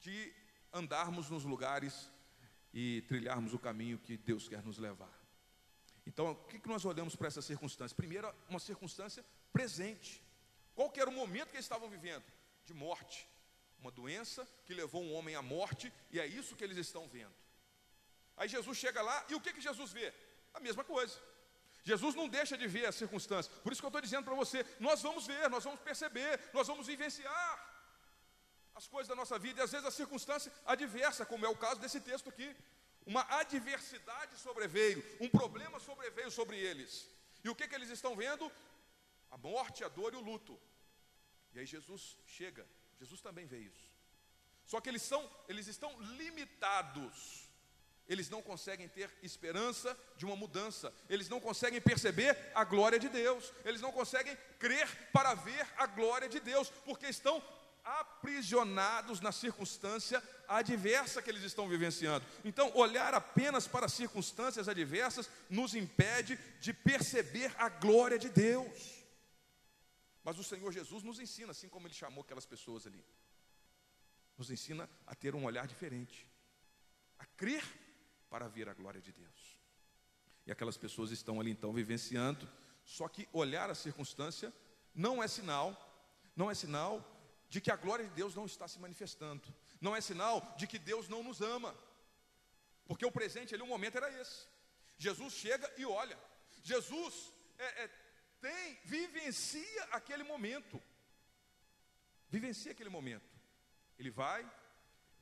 de 0.00 0.32
andarmos 0.72 1.28
nos 1.30 1.44
lugares 1.44 2.08
e 2.78 3.00
trilharmos 3.08 3.54
o 3.54 3.58
caminho 3.58 3.98
que 3.98 4.18
Deus 4.18 4.50
quer 4.50 4.62
nos 4.62 4.76
levar. 4.76 5.10
Então, 6.06 6.32
o 6.32 6.34
que, 6.34 6.58
que 6.58 6.68
nós 6.68 6.84
olhamos 6.84 7.16
para 7.16 7.26
essa 7.26 7.40
circunstância? 7.40 7.96
Primeiro, 7.96 8.30
uma 8.50 8.58
circunstância 8.58 9.24
presente. 9.50 10.22
Qual 10.74 10.90
que 10.90 11.00
era 11.00 11.08
o 11.08 11.12
momento 11.12 11.48
que 11.48 11.56
eles 11.56 11.64
estavam 11.64 11.88
vivendo? 11.88 12.22
De 12.66 12.74
morte. 12.74 13.26
Uma 13.80 13.90
doença 13.90 14.46
que 14.66 14.74
levou 14.74 15.02
um 15.02 15.14
homem 15.14 15.34
à 15.34 15.40
morte, 15.40 15.90
e 16.10 16.20
é 16.20 16.26
isso 16.26 16.54
que 16.54 16.62
eles 16.62 16.76
estão 16.76 17.08
vendo. 17.08 17.32
Aí 18.36 18.46
Jesus 18.46 18.76
chega 18.76 19.00
lá, 19.00 19.24
e 19.30 19.34
o 19.34 19.40
que, 19.40 19.54
que 19.54 19.60
Jesus 19.62 19.90
vê? 19.90 20.12
A 20.52 20.60
mesma 20.60 20.84
coisa. 20.84 21.18
Jesus 21.82 22.14
não 22.14 22.28
deixa 22.28 22.58
de 22.58 22.66
ver 22.66 22.84
as 22.84 22.94
circunstâncias. 22.94 23.56
Por 23.62 23.72
isso 23.72 23.80
que 23.80 23.86
eu 23.86 23.88
estou 23.88 24.02
dizendo 24.02 24.24
para 24.24 24.34
você: 24.34 24.66
nós 24.78 25.00
vamos 25.00 25.26
ver, 25.26 25.48
nós 25.48 25.64
vamos 25.64 25.80
perceber, 25.80 26.50
nós 26.52 26.66
vamos 26.66 26.86
vivenciar 26.86 27.75
as 28.76 28.86
coisas 28.86 29.08
da 29.08 29.16
nossa 29.16 29.38
vida, 29.38 29.60
e 29.60 29.64
às 29.64 29.72
vezes 29.72 29.86
a 29.86 29.90
circunstância 29.90 30.52
adversa, 30.64 31.26
como 31.26 31.44
é 31.44 31.48
o 31.48 31.56
caso 31.56 31.80
desse 31.80 32.00
texto 32.00 32.28
aqui. 32.28 32.54
Uma 33.04 33.22
adversidade 33.40 34.36
sobreveio, 34.38 35.02
um 35.20 35.28
problema 35.28 35.80
sobreveio 35.80 36.30
sobre 36.30 36.56
eles. 36.58 37.08
E 37.42 37.48
o 37.48 37.54
que, 37.54 37.66
que 37.66 37.74
eles 37.74 37.90
estão 37.90 38.14
vendo? 38.16 38.50
A 39.30 39.38
morte, 39.38 39.82
a 39.84 39.88
dor 39.88 40.12
e 40.12 40.16
o 40.16 40.20
luto. 40.20 40.58
E 41.54 41.60
aí 41.60 41.66
Jesus 41.66 42.16
chega 42.26 42.66
Jesus 42.98 43.20
também 43.20 43.46
vê 43.46 43.58
isso. 43.58 43.90
Só 44.64 44.80
que 44.80 44.88
eles 44.88 45.02
são, 45.02 45.28
eles 45.48 45.66
estão 45.66 45.94
limitados. 46.16 47.44
Eles 48.08 48.30
não 48.30 48.40
conseguem 48.40 48.88
ter 48.88 49.10
esperança 49.22 49.96
de 50.16 50.24
uma 50.24 50.36
mudança. 50.36 50.92
Eles 51.08 51.28
não 51.28 51.40
conseguem 51.40 51.80
perceber 51.80 52.36
a 52.54 52.64
glória 52.64 52.98
de 52.98 53.08
Deus. 53.08 53.52
Eles 53.64 53.80
não 53.80 53.92
conseguem 53.92 54.36
crer 54.58 55.10
para 55.12 55.34
ver 55.34 55.66
a 55.76 55.86
glória 55.86 56.28
de 56.28 56.38
Deus, 56.40 56.70
porque 56.84 57.06
estão 57.06 57.42
aprisionados 57.86 59.20
na 59.20 59.30
circunstância 59.30 60.22
adversa 60.48 61.22
que 61.22 61.30
eles 61.30 61.44
estão 61.44 61.68
vivenciando. 61.68 62.26
Então, 62.44 62.72
olhar 62.74 63.14
apenas 63.14 63.68
para 63.68 63.86
as 63.86 63.92
circunstâncias 63.92 64.68
adversas 64.68 65.30
nos 65.48 65.74
impede 65.74 66.36
de 66.60 66.72
perceber 66.72 67.54
a 67.56 67.68
glória 67.68 68.18
de 68.18 68.28
Deus. 68.28 69.04
Mas 70.24 70.38
o 70.38 70.44
Senhor 70.44 70.72
Jesus 70.72 71.04
nos 71.04 71.20
ensina, 71.20 71.52
assim 71.52 71.68
como 71.68 71.86
ele 71.86 71.94
chamou 71.94 72.22
aquelas 72.22 72.44
pessoas 72.44 72.86
ali, 72.86 73.04
nos 74.36 74.50
ensina 74.50 74.90
a 75.06 75.14
ter 75.14 75.36
um 75.36 75.44
olhar 75.44 75.68
diferente, 75.68 76.26
a 77.18 77.24
crer 77.24 77.64
para 78.28 78.48
ver 78.48 78.68
a 78.68 78.74
glória 78.74 79.00
de 79.00 79.12
Deus. 79.12 79.56
E 80.44 80.50
aquelas 80.50 80.76
pessoas 80.76 81.12
estão 81.12 81.40
ali 81.40 81.52
então 81.52 81.72
vivenciando, 81.72 82.48
só 82.84 83.08
que 83.08 83.28
olhar 83.32 83.70
a 83.70 83.74
circunstância 83.74 84.52
não 84.92 85.22
é 85.22 85.28
sinal, 85.28 85.76
não 86.34 86.50
é 86.50 86.54
sinal 86.54 87.15
de 87.48 87.60
que 87.60 87.70
a 87.70 87.76
glória 87.76 88.04
de 88.04 88.10
Deus 88.10 88.34
não 88.34 88.46
está 88.46 88.66
se 88.66 88.78
manifestando, 88.78 89.42
não 89.80 89.94
é 89.94 90.00
sinal 90.00 90.54
de 90.56 90.66
que 90.66 90.78
Deus 90.78 91.08
não 91.08 91.22
nos 91.22 91.40
ama, 91.40 91.76
porque 92.86 93.06
o 93.06 93.12
presente 93.12 93.54
ali, 93.54 93.62
o 93.62 93.66
momento 93.66 93.96
era 93.96 94.12
esse. 94.20 94.46
Jesus 94.98 95.34
chega 95.34 95.72
e 95.76 95.84
olha, 95.84 96.18
Jesus 96.62 97.32
é, 97.58 97.84
é 97.84 97.90
tem, 98.40 98.78
vivencia 98.84 99.84
aquele 99.92 100.22
momento. 100.22 100.82
Vivencia 102.28 102.72
aquele 102.72 102.90
momento. 102.90 103.28
Ele 103.98 104.10
vai, 104.10 104.48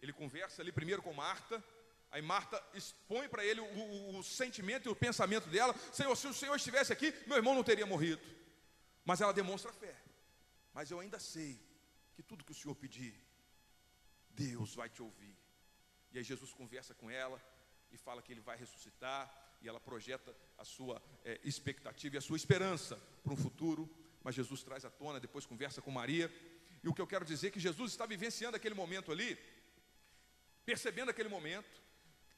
ele 0.00 0.12
conversa 0.12 0.62
ali 0.62 0.73
primeiro 0.73 1.02
com 1.02 1.12
Marta, 1.12 1.62
aí 2.11 2.23
Marta 2.23 2.62
expõe 2.75 3.28
para 3.28 3.45
ele 3.45 3.61
o, 3.61 3.64
o, 3.64 4.19
o, 4.19 4.23
sentimento 4.23 4.88
e 4.88 4.93
o 4.93 4.97
pensamento 4.97 5.49
dela: 5.49 5.75
Senhor, 5.93 6.14
se 6.16 6.26
o 6.26 6.35
Senhor 6.35 6.57
estivesse 6.57 6.93
aqui, 6.93 7.14
meu 7.26 7.37
irmão 7.37 7.54
não 7.54 7.64
teria 7.64 7.87
morrido. 7.87 8.23
Mas 9.04 9.21
ela 9.21 9.33
demonstra 9.33 9.73
fé. 9.73 9.95
Mas 10.73 10.90
eu 10.90 10.99
ainda 10.99 11.19
sei 11.19 11.61
que 12.14 12.23
tudo 12.23 12.44
que 12.44 12.52
o 12.52 12.54
Senhor 12.54 12.75
pedir, 12.75 13.14
Deus 14.30 14.75
vai 14.75 14.88
te 14.88 15.02
ouvir. 15.02 15.37
E 16.12 16.18
aí 16.18 16.25
Jesus 16.25 16.52
conversa 16.52 16.94
com 16.94 17.11
ela 17.11 17.42
e 17.92 17.97
fala 17.97 18.23
que 18.23 18.33
ele 18.33 18.40
vai 18.40 18.56
ressuscitar, 18.56 19.23
e 19.61 19.68
ela 19.68 19.80
projeta 19.80 20.37
a 20.59 20.64
sua 20.64 21.02
é, 21.25 21.40
expectativa 21.42 22.16
e 22.16 22.18
a 22.18 22.21
sua 22.21 22.37
esperança 22.37 22.97
para 23.23 23.33
um 23.33 23.37
futuro, 23.37 23.88
mas 24.23 24.35
Jesus 24.35 24.62
traz 24.62 24.85
à 24.85 24.90
tona, 24.90 25.18
depois 25.18 25.47
conversa 25.47 25.80
com 25.80 25.90
Maria, 25.90 26.30
e 26.83 26.88
o 26.88 26.92
que 26.92 27.00
eu 27.00 27.06
quero 27.06 27.25
dizer 27.25 27.49
é 27.49 27.50
que 27.50 27.61
Jesus 27.61 27.92
está 27.92 28.04
vivenciando 28.04 28.56
aquele 28.56 28.75
momento 28.75 29.11
ali, 29.11 29.38
percebendo 30.66 31.11
aquele 31.11 31.30
momento, 31.30 31.83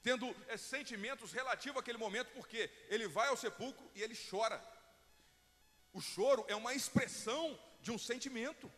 tendo 0.03 0.27
é, 0.47 0.57
sentimentos 0.57 1.33
relativos 1.33 1.81
àquele 1.81 1.99
momento, 1.99 2.31
porque 2.33 2.71
ele 2.89 3.09
vai 3.09 3.29
ao 3.29 3.37
sepulcro 3.37 3.91
e 3.95 4.03
ele 4.03 4.17
chora. 4.31 4.63
O 5.93 6.01
choro 6.01 6.45
é 6.47 6.55
uma 6.55 6.75
expressão 6.75 7.59
de 7.81 7.91
um 7.91 7.99
sentimento. 7.99 8.71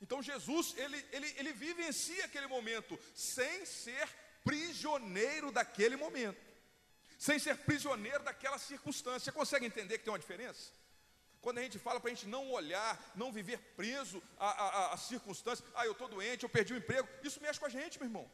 Então 0.00 0.22
Jesus, 0.22 0.74
ele, 0.76 1.04
ele, 1.12 1.34
ele 1.38 1.52
vivencia 1.52 2.24
aquele 2.24 2.46
momento 2.46 2.98
sem 3.14 3.64
ser 3.64 4.08
prisioneiro 4.44 5.50
daquele 5.50 5.96
momento 5.96 6.46
sem 7.18 7.38
ser 7.38 7.56
prisioneiro 7.58 8.22
daquela 8.22 8.58
circunstância. 8.58 9.20
Você 9.20 9.32
consegue 9.32 9.66
entender 9.66 9.98
que 9.98 10.04
tem 10.04 10.12
uma 10.12 10.18
diferença? 10.18 10.70
Quando 11.40 11.58
a 11.58 11.62
gente 11.62 11.78
fala 11.78 12.00
para 12.00 12.10
a 12.10 12.14
gente 12.14 12.26
não 12.26 12.50
olhar, 12.50 13.12
não 13.14 13.32
viver 13.32 13.58
preso 13.76 14.22
à, 14.38 14.96
circunstância, 14.96 15.64
ah, 15.74 15.86
eu 15.86 15.92
estou 15.92 16.08
doente, 16.08 16.42
eu 16.42 16.48
perdi 16.48 16.74
o 16.74 16.76
emprego, 16.76 17.08
isso 17.22 17.40
mexe 17.40 17.60
com 17.60 17.66
a 17.66 17.68
gente, 17.68 17.98
meu 17.98 18.08
irmão. 18.08 18.30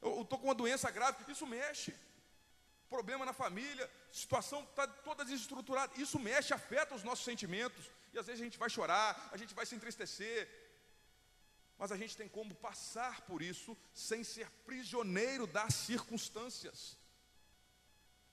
Eu 0.00 0.22
estou 0.22 0.38
com 0.38 0.46
uma 0.46 0.54
doença 0.54 0.90
grave, 0.90 1.30
isso 1.30 1.46
mexe. 1.46 1.94
Problema 2.88 3.26
na 3.26 3.32
família, 3.32 3.90
situação 4.10 4.62
está 4.62 4.86
toda 4.86 5.24
desestruturada, 5.24 5.92
isso 6.00 6.18
mexe, 6.18 6.54
afeta 6.54 6.94
os 6.94 7.02
nossos 7.02 7.24
sentimentos. 7.24 7.90
E 8.12 8.18
às 8.18 8.26
vezes 8.26 8.40
a 8.40 8.44
gente 8.44 8.58
vai 8.58 8.70
chorar, 8.70 9.28
a 9.32 9.36
gente 9.36 9.52
vai 9.52 9.66
se 9.66 9.74
entristecer, 9.74 10.48
mas 11.78 11.92
a 11.92 11.96
gente 11.96 12.16
tem 12.16 12.28
como 12.28 12.54
passar 12.54 13.22
por 13.22 13.42
isso 13.42 13.76
sem 13.92 14.24
ser 14.24 14.50
prisioneiro 14.64 15.46
das 15.46 15.74
circunstâncias. 15.74 16.98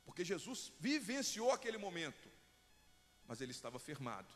Porque 0.05 0.23
Jesus 0.23 0.71
vivenciou 0.79 1.51
aquele 1.51 1.77
momento, 1.77 2.29
mas 3.27 3.41
ele 3.41 3.51
estava 3.51 3.79
firmado, 3.79 4.33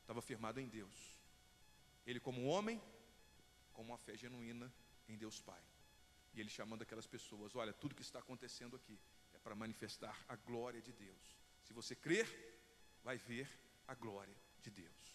estava 0.00 0.20
firmado 0.20 0.60
em 0.60 0.68
Deus. 0.68 0.94
Ele, 2.06 2.20
como 2.20 2.46
homem, 2.46 2.80
com 3.72 3.82
uma 3.82 3.98
fé 3.98 4.16
genuína 4.16 4.72
em 5.08 5.16
Deus 5.16 5.40
Pai. 5.40 5.62
E 6.34 6.40
ele 6.40 6.50
chamando 6.50 6.82
aquelas 6.82 7.06
pessoas: 7.06 7.54
olha, 7.54 7.72
tudo 7.72 7.94
que 7.94 8.02
está 8.02 8.18
acontecendo 8.18 8.76
aqui 8.76 8.98
é 9.32 9.38
para 9.38 9.54
manifestar 9.54 10.16
a 10.28 10.36
glória 10.36 10.80
de 10.80 10.92
Deus. 10.92 11.38
Se 11.62 11.72
você 11.72 11.94
crer, 11.94 12.26
vai 13.02 13.16
ver 13.16 13.48
a 13.86 13.94
glória 13.94 14.36
de 14.62 14.70
Deus. 14.70 15.07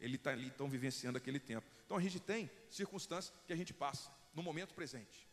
Ele 0.00 0.16
está 0.16 0.30
ali, 0.30 0.46
então, 0.46 0.68
vivenciando 0.68 1.18
aquele 1.18 1.40
tempo. 1.40 1.66
Então 1.84 1.96
a 1.96 2.00
gente 2.00 2.20
tem 2.20 2.50
circunstâncias 2.70 3.34
que 3.46 3.52
a 3.52 3.56
gente 3.56 3.72
passa 3.74 4.10
no 4.34 4.42
momento 4.42 4.74
presente. 4.74 5.26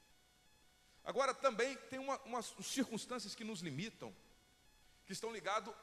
Agora 1.04 1.34
também 1.34 1.76
tem 1.90 2.00
uma, 2.00 2.18
umas 2.24 2.54
circunstâncias 2.64 3.36
que 3.36 3.44
nos 3.44 3.60
limitam, 3.60 4.16
que 5.06 5.14
estão 5.14 5.32
ligadas 5.32 5.74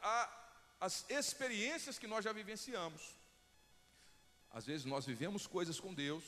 às 0.80 1.08
experiências 1.08 1.98
que 1.98 2.08
nós 2.08 2.24
já 2.24 2.32
vivenciamos. 2.32 3.14
Às 4.50 4.66
vezes 4.66 4.84
nós 4.84 5.06
vivemos 5.06 5.46
coisas 5.46 5.78
com 5.78 5.94
Deus, 5.94 6.24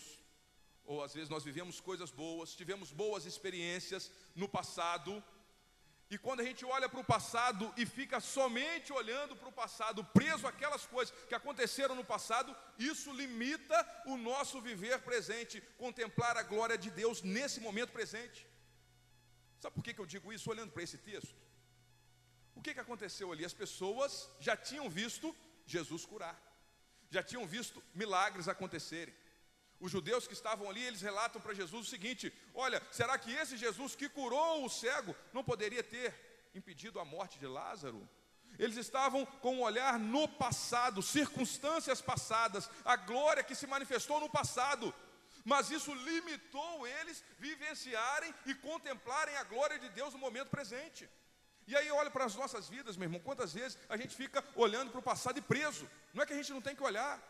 ou 0.84 1.02
às 1.02 1.12
vezes 1.12 1.28
nós 1.28 1.42
vivemos 1.42 1.80
coisas 1.80 2.11
boas, 2.11 2.54
tivemos 2.54 2.92
boas 2.92 3.26
experiências 3.26 4.11
no 4.34 4.49
passado, 4.49 5.23
e 6.11 6.18
quando 6.18 6.40
a 6.40 6.44
gente 6.44 6.64
olha 6.64 6.88
para 6.88 7.00
o 7.00 7.04
passado 7.04 7.73
e 7.76 7.87
fica 7.87 8.20
somente 8.20 8.92
olhando 8.92 9.34
para 9.34 9.49
o 9.49 9.52
passado, 9.52 10.04
preso 10.04 10.46
àquelas 10.46 10.84
coisas 10.87 11.14
que 11.28 11.34
aconteceram 11.34 11.94
no 11.94 12.04
passado, 12.04 12.54
isso 12.78 13.12
limita 13.12 14.02
o 14.06 14.16
nosso 14.16 14.61
viver 14.61 15.00
presente, 15.00 15.62
contemplar 15.78 16.37
a 16.37 16.42
glória 16.42 16.76
de 16.76 16.90
Deus 16.90 17.23
nesse 17.23 17.61
momento 17.61 17.92
presente. 17.92 18.46
Sabe 19.61 19.75
por 19.75 19.82
que, 19.82 19.94
que 19.94 20.00
eu 20.00 20.06
digo 20.06 20.32
isso 20.32 20.50
olhando 20.50 20.73
para 20.73 20.82
esse 20.82 20.99
texto? 20.99 21.34
O 22.54 22.61
que, 22.61 22.75
que 22.75 22.80
aconteceu 22.80 23.32
ali? 23.32 23.44
As 23.44 23.54
pessoas 23.54 24.30
já 24.38 24.56
tinham 24.56 24.88
visto 24.90 25.34
Jesus 25.66 26.04
curar, 26.04 26.38
já 27.11 27.23
tinham 27.23 27.46
visto 27.46 27.82
milagres 27.94 28.46
acontecerem. 28.46 29.14
Os 29.80 29.90
judeus 29.90 30.26
que 30.26 30.34
estavam 30.34 30.68
ali, 30.68 30.82
eles 30.82 31.00
relatam 31.00 31.40
para 31.40 31.54
Jesus 31.54 31.87
o 31.87 31.90
seguinte: 31.90 32.32
Olha, 32.54 32.80
será 32.92 33.18
que 33.18 33.32
esse 33.32 33.56
Jesus 33.56 33.96
que 33.96 34.08
curou 34.08 34.64
o 34.64 34.70
cego 34.70 35.14
não 35.32 35.42
poderia 35.42 35.82
ter 35.82 36.14
impedido 36.54 37.00
a 37.00 37.04
morte 37.04 37.38
de 37.38 37.46
Lázaro? 37.46 38.08
Eles 38.56 38.76
estavam 38.76 39.26
com 39.26 39.56
um 39.56 39.62
olhar 39.62 39.99
no 39.99 40.28
passado, 40.28 41.02
circunstâncias 41.02 42.00
passadas, 42.00 42.70
a 42.84 42.94
glória 42.94 43.42
que 43.42 43.56
se 43.56 43.66
manifestou 43.66 44.20
no 44.20 44.30
passado. 44.30 44.94
Mas 45.44 45.70
isso 45.70 45.92
limitou 45.92 46.87
eles 46.87 47.23
vivenciarem 47.38 48.32
e 48.46 48.54
contemplarem 48.54 49.37
a 49.37 49.44
glória 49.44 49.78
de 49.78 49.88
Deus 49.88 50.12
no 50.14 50.18
momento 50.20 50.49
presente. 50.49 51.08
E 51.66 51.75
aí 51.76 51.90
olha 51.90 52.11
para 52.11 52.25
as 52.25 52.37
nossas 52.37 52.68
vidas, 52.68 52.96
meu 52.96 53.06
irmão, 53.06 53.20
quantas 53.20 53.52
vezes 53.52 53.76
a 53.88 53.96
gente 53.96 54.14
fica 54.14 54.44
olhando 54.54 54.90
para 54.90 55.00
o 55.00 55.02
passado 55.02 55.38
e 55.38 55.42
preso. 55.42 55.90
Não 56.12 56.23
é 56.23 56.26
que 56.26 56.32
a 56.32 56.37
gente 56.37 56.52
não 56.52 56.62
tem 56.62 56.76
que 56.76 56.82
olhar, 56.82 57.20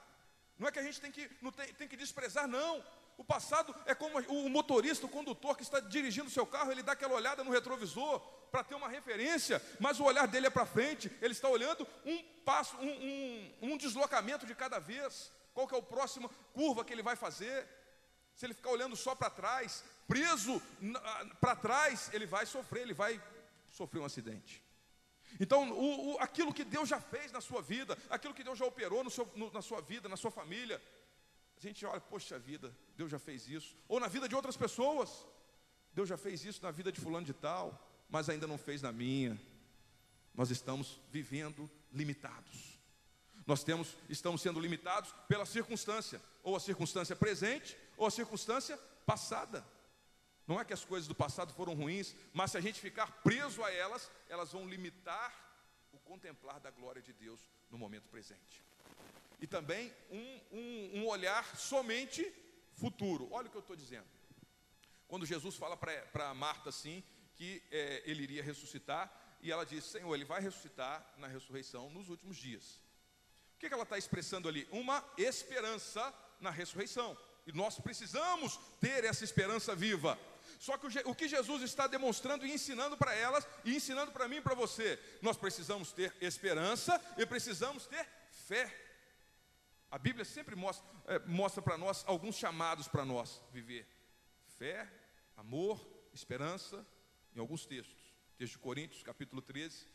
não 0.58 0.68
é 0.68 0.72
que 0.72 0.78
a 0.78 0.82
gente 0.82 1.00
tem 1.00 1.10
que, 1.10 1.30
não 1.40 1.50
tem, 1.50 1.72
tem 1.74 1.88
que 1.88 1.96
desprezar, 1.96 2.46
não. 2.46 2.84
O 3.16 3.24
passado 3.24 3.74
é 3.86 3.94
como 3.94 4.18
o 4.28 4.48
motorista, 4.48 5.06
o 5.06 5.08
condutor 5.08 5.56
que 5.56 5.62
está 5.62 5.80
dirigindo 5.80 6.26
o 6.26 6.30
seu 6.30 6.46
carro, 6.46 6.72
ele 6.72 6.82
dá 6.82 6.92
aquela 6.92 7.14
olhada 7.14 7.44
no 7.44 7.50
retrovisor 7.50 8.20
para 8.50 8.64
ter 8.64 8.74
uma 8.74 8.88
referência, 8.88 9.62
mas 9.80 9.98
o 10.00 10.04
olhar 10.04 10.26
dele 10.26 10.46
é 10.46 10.50
para 10.50 10.66
frente, 10.66 11.10
ele 11.20 11.32
está 11.32 11.48
olhando 11.48 11.86
um 12.04 12.22
passo, 12.44 12.76
um, 12.76 12.88
um, 12.88 13.72
um 13.72 13.76
deslocamento 13.76 14.46
de 14.46 14.54
cada 14.54 14.78
vez. 14.78 15.32
Qual 15.52 15.68
que 15.68 15.74
é 15.74 15.78
o 15.78 15.82
próximo 15.82 16.28
curva 16.52 16.84
que 16.84 16.92
ele 16.92 17.02
vai 17.02 17.16
fazer? 17.16 17.68
Se 18.34 18.46
ele 18.46 18.54
ficar 18.54 18.70
olhando 18.70 18.96
só 18.96 19.14
para 19.14 19.30
trás, 19.30 19.84
preso 20.08 20.60
para 21.40 21.54
trás, 21.54 22.10
ele 22.12 22.26
vai 22.26 22.46
sofrer, 22.46 22.82
ele 22.82 22.94
vai 22.94 23.20
sofreu 23.70 24.02
um 24.02 24.06
acidente. 24.06 24.62
Então, 25.40 25.70
o, 25.72 26.14
o, 26.14 26.18
aquilo 26.20 26.54
que 26.54 26.64
Deus 26.64 26.88
já 26.88 27.00
fez 27.00 27.32
na 27.32 27.40
sua 27.40 27.60
vida, 27.60 27.98
aquilo 28.08 28.34
que 28.34 28.44
Deus 28.44 28.58
já 28.58 28.64
operou 28.64 29.08
seu, 29.10 29.28
no, 29.34 29.52
na 29.52 29.62
sua 29.62 29.80
vida, 29.80 30.08
na 30.08 30.16
sua 30.16 30.30
família, 30.30 30.80
a 31.56 31.60
gente 31.60 31.84
olha, 31.86 32.00
poxa 32.00 32.38
vida, 32.38 32.74
Deus 32.96 33.10
já 33.10 33.18
fez 33.18 33.48
isso. 33.48 33.76
Ou 33.88 34.00
na 34.00 34.08
vida 34.08 34.28
de 34.28 34.34
outras 34.34 34.56
pessoas, 34.56 35.26
Deus 35.92 36.08
já 36.08 36.16
fez 36.16 36.44
isso 36.44 36.62
na 36.62 36.70
vida 36.70 36.90
de 36.90 37.00
fulano 37.00 37.24
de 37.24 37.32
tal, 37.32 37.88
mas 38.08 38.28
ainda 38.28 38.46
não 38.46 38.58
fez 38.58 38.82
na 38.82 38.92
minha. 38.92 39.40
Nós 40.34 40.50
estamos 40.50 41.00
vivendo 41.10 41.70
limitados. 41.92 42.78
Nós 43.46 43.62
temos, 43.62 43.96
estamos 44.08 44.40
sendo 44.40 44.58
limitados 44.58 45.14
pela 45.28 45.46
circunstância, 45.46 46.20
ou 46.42 46.56
a 46.56 46.60
circunstância 46.60 47.14
presente, 47.14 47.76
ou 47.96 48.06
a 48.06 48.10
circunstância 48.10 48.76
passada. 49.06 49.64
Não 50.46 50.60
é 50.60 50.64
que 50.64 50.72
as 50.72 50.84
coisas 50.84 51.06
do 51.06 51.14
passado 51.14 51.52
foram 51.54 51.74
ruins, 51.74 52.14
mas 52.32 52.50
se 52.50 52.58
a 52.58 52.60
gente 52.60 52.80
ficar 52.80 53.10
preso 53.22 53.62
a 53.62 53.72
elas, 53.72 54.10
elas 54.28 54.52
vão 54.52 54.68
limitar 54.68 55.32
o 55.92 55.98
contemplar 55.98 56.60
da 56.60 56.70
glória 56.70 57.00
de 57.00 57.12
Deus 57.12 57.40
no 57.70 57.78
momento 57.78 58.08
presente. 58.08 58.62
E 59.44 59.46
também 59.46 59.92
um, 60.10 60.40
um, 60.52 60.90
um 60.94 61.06
olhar 61.06 61.44
somente 61.58 62.34
futuro. 62.76 63.28
Olha 63.30 63.46
o 63.46 63.50
que 63.50 63.56
eu 63.58 63.60
estou 63.60 63.76
dizendo. 63.76 64.06
Quando 65.06 65.26
Jesus 65.26 65.54
fala 65.54 65.76
para 65.76 66.32
Marta 66.32 66.70
assim, 66.70 67.04
que 67.36 67.62
é, 67.70 68.02
ele 68.06 68.22
iria 68.22 68.42
ressuscitar, 68.42 69.12
e 69.42 69.52
ela 69.52 69.66
diz: 69.66 69.84
Senhor, 69.84 70.14
ele 70.14 70.24
vai 70.24 70.40
ressuscitar 70.40 71.06
na 71.18 71.26
ressurreição 71.26 71.90
nos 71.90 72.08
últimos 72.08 72.38
dias. 72.38 72.80
O 73.54 73.58
que, 73.58 73.68
que 73.68 73.74
ela 73.74 73.82
está 73.82 73.98
expressando 73.98 74.48
ali? 74.48 74.66
Uma 74.70 75.04
esperança 75.18 76.02
na 76.40 76.48
ressurreição. 76.48 77.14
E 77.46 77.52
nós 77.52 77.78
precisamos 77.78 78.58
ter 78.80 79.04
essa 79.04 79.24
esperança 79.24 79.76
viva. 79.76 80.18
Só 80.58 80.78
que 80.78 80.86
o, 80.86 81.10
o 81.10 81.14
que 81.14 81.28
Jesus 81.28 81.60
está 81.60 81.86
demonstrando 81.86 82.46
e 82.46 82.50
ensinando 82.50 82.96
para 82.96 83.14
elas, 83.14 83.46
e 83.62 83.76
ensinando 83.76 84.10
para 84.10 84.26
mim 84.26 84.36
e 84.36 84.40
para 84.40 84.54
você, 84.54 84.98
nós 85.20 85.36
precisamos 85.36 85.92
ter 85.92 86.16
esperança 86.18 86.98
e 87.18 87.26
precisamos 87.26 87.84
ter 87.84 88.08
fé. 88.48 88.83
A 89.94 89.98
Bíblia 89.98 90.24
sempre 90.24 90.56
mostra, 90.56 90.84
é, 91.06 91.20
mostra 91.20 91.62
para 91.62 91.78
nós 91.78 92.02
alguns 92.08 92.34
chamados 92.34 92.88
para 92.88 93.04
nós 93.04 93.40
viver: 93.52 93.86
fé, 94.58 94.90
amor, 95.36 95.88
esperança, 96.12 96.84
em 97.32 97.38
alguns 97.38 97.64
textos. 97.64 98.12
Texto 98.36 98.54
de 98.54 98.58
Coríntios, 98.58 99.04
capítulo 99.04 99.40
13, 99.40 99.86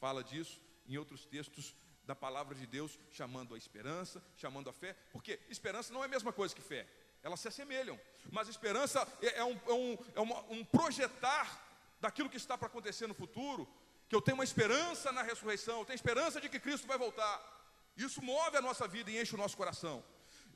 fala 0.00 0.24
disso, 0.24 0.60
em 0.88 0.98
outros 0.98 1.24
textos 1.24 1.76
da 2.04 2.16
palavra 2.16 2.56
de 2.56 2.66
Deus, 2.66 2.98
chamando 3.12 3.54
a 3.54 3.56
esperança, 3.56 4.20
chamando 4.36 4.68
a 4.68 4.72
fé, 4.72 4.92
porque 5.12 5.38
esperança 5.48 5.92
não 5.92 6.02
é 6.02 6.06
a 6.06 6.08
mesma 6.08 6.32
coisa 6.32 6.52
que 6.52 6.60
fé 6.60 6.84
elas 7.22 7.38
se 7.38 7.46
assemelham. 7.46 7.98
Mas 8.32 8.48
esperança 8.48 9.06
é, 9.22 9.38
é, 9.38 9.44
um, 9.44 9.60
é, 9.68 9.72
um, 9.72 9.98
é 10.16 10.20
uma, 10.20 10.40
um 10.50 10.64
projetar 10.64 11.64
daquilo 12.00 12.28
que 12.28 12.38
está 12.38 12.58
para 12.58 12.66
acontecer 12.66 13.06
no 13.06 13.14
futuro, 13.14 13.68
que 14.08 14.16
eu 14.16 14.20
tenho 14.20 14.36
uma 14.36 14.42
esperança 14.42 15.12
na 15.12 15.22
ressurreição, 15.22 15.78
eu 15.78 15.84
tenho 15.84 15.94
esperança 15.94 16.40
de 16.40 16.48
que 16.48 16.58
Cristo 16.58 16.88
vai 16.88 16.98
voltar. 16.98 17.53
Isso 17.96 18.22
move 18.22 18.56
a 18.56 18.62
nossa 18.62 18.86
vida 18.88 19.10
e 19.10 19.20
enche 19.20 19.34
o 19.34 19.38
nosso 19.38 19.56
coração. 19.56 20.04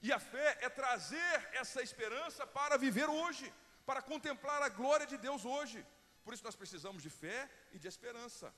E 0.03 0.13
a 0.13 0.19
fé 0.19 0.59
é 0.61 0.69
trazer 0.69 1.49
essa 1.53 1.83
esperança 1.83 2.47
para 2.47 2.77
viver 2.77 3.09
hoje, 3.09 3.53
para 3.85 4.03
contemplar 4.03 4.63
a 4.63 4.69
glória 4.69 5.07
de 5.07 5.17
Deus 5.17 5.45
hoje. 5.45 5.85
Por 6.25 6.35
isso 6.35 6.45
nós 6.45 6.57
precisamos 6.57 7.03
de 7.03 7.11
fé 7.11 7.51
e 7.73 7.79
de 7.79 7.89
esperança. 7.89 8.55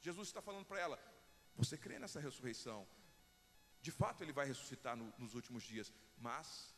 Jesus 0.00 0.28
está 0.28 0.40
falando 0.40 0.66
para 0.66 0.80
ela: 0.80 0.98
você 1.56 1.76
crê 1.76 1.98
nessa 1.98 2.20
ressurreição? 2.20 2.86
De 3.82 3.90
fato, 3.90 4.22
ele 4.22 4.32
vai 4.32 4.46
ressuscitar 4.46 4.96
no, 4.96 5.12
nos 5.18 5.34
últimos 5.34 5.62
dias, 5.62 5.92
mas 6.18 6.74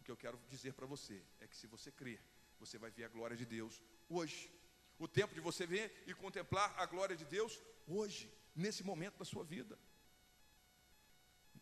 o 0.00 0.04
que 0.04 0.10
eu 0.10 0.16
quero 0.16 0.38
dizer 0.48 0.72
para 0.74 0.86
você 0.86 1.22
é 1.40 1.46
que 1.46 1.56
se 1.56 1.66
você 1.66 1.90
crer, 1.90 2.20
você 2.58 2.78
vai 2.78 2.90
ver 2.90 3.04
a 3.04 3.08
glória 3.08 3.36
de 3.36 3.44
Deus 3.44 3.80
hoje. 4.08 4.50
O 4.98 5.08
tempo 5.08 5.34
de 5.34 5.40
você 5.40 5.66
ver 5.66 6.04
e 6.06 6.14
contemplar 6.14 6.72
a 6.78 6.86
glória 6.86 7.16
de 7.16 7.24
Deus 7.24 7.60
hoje, 7.86 8.32
nesse 8.54 8.84
momento 8.84 9.18
da 9.18 9.24
sua 9.24 9.44
vida. 9.44 9.78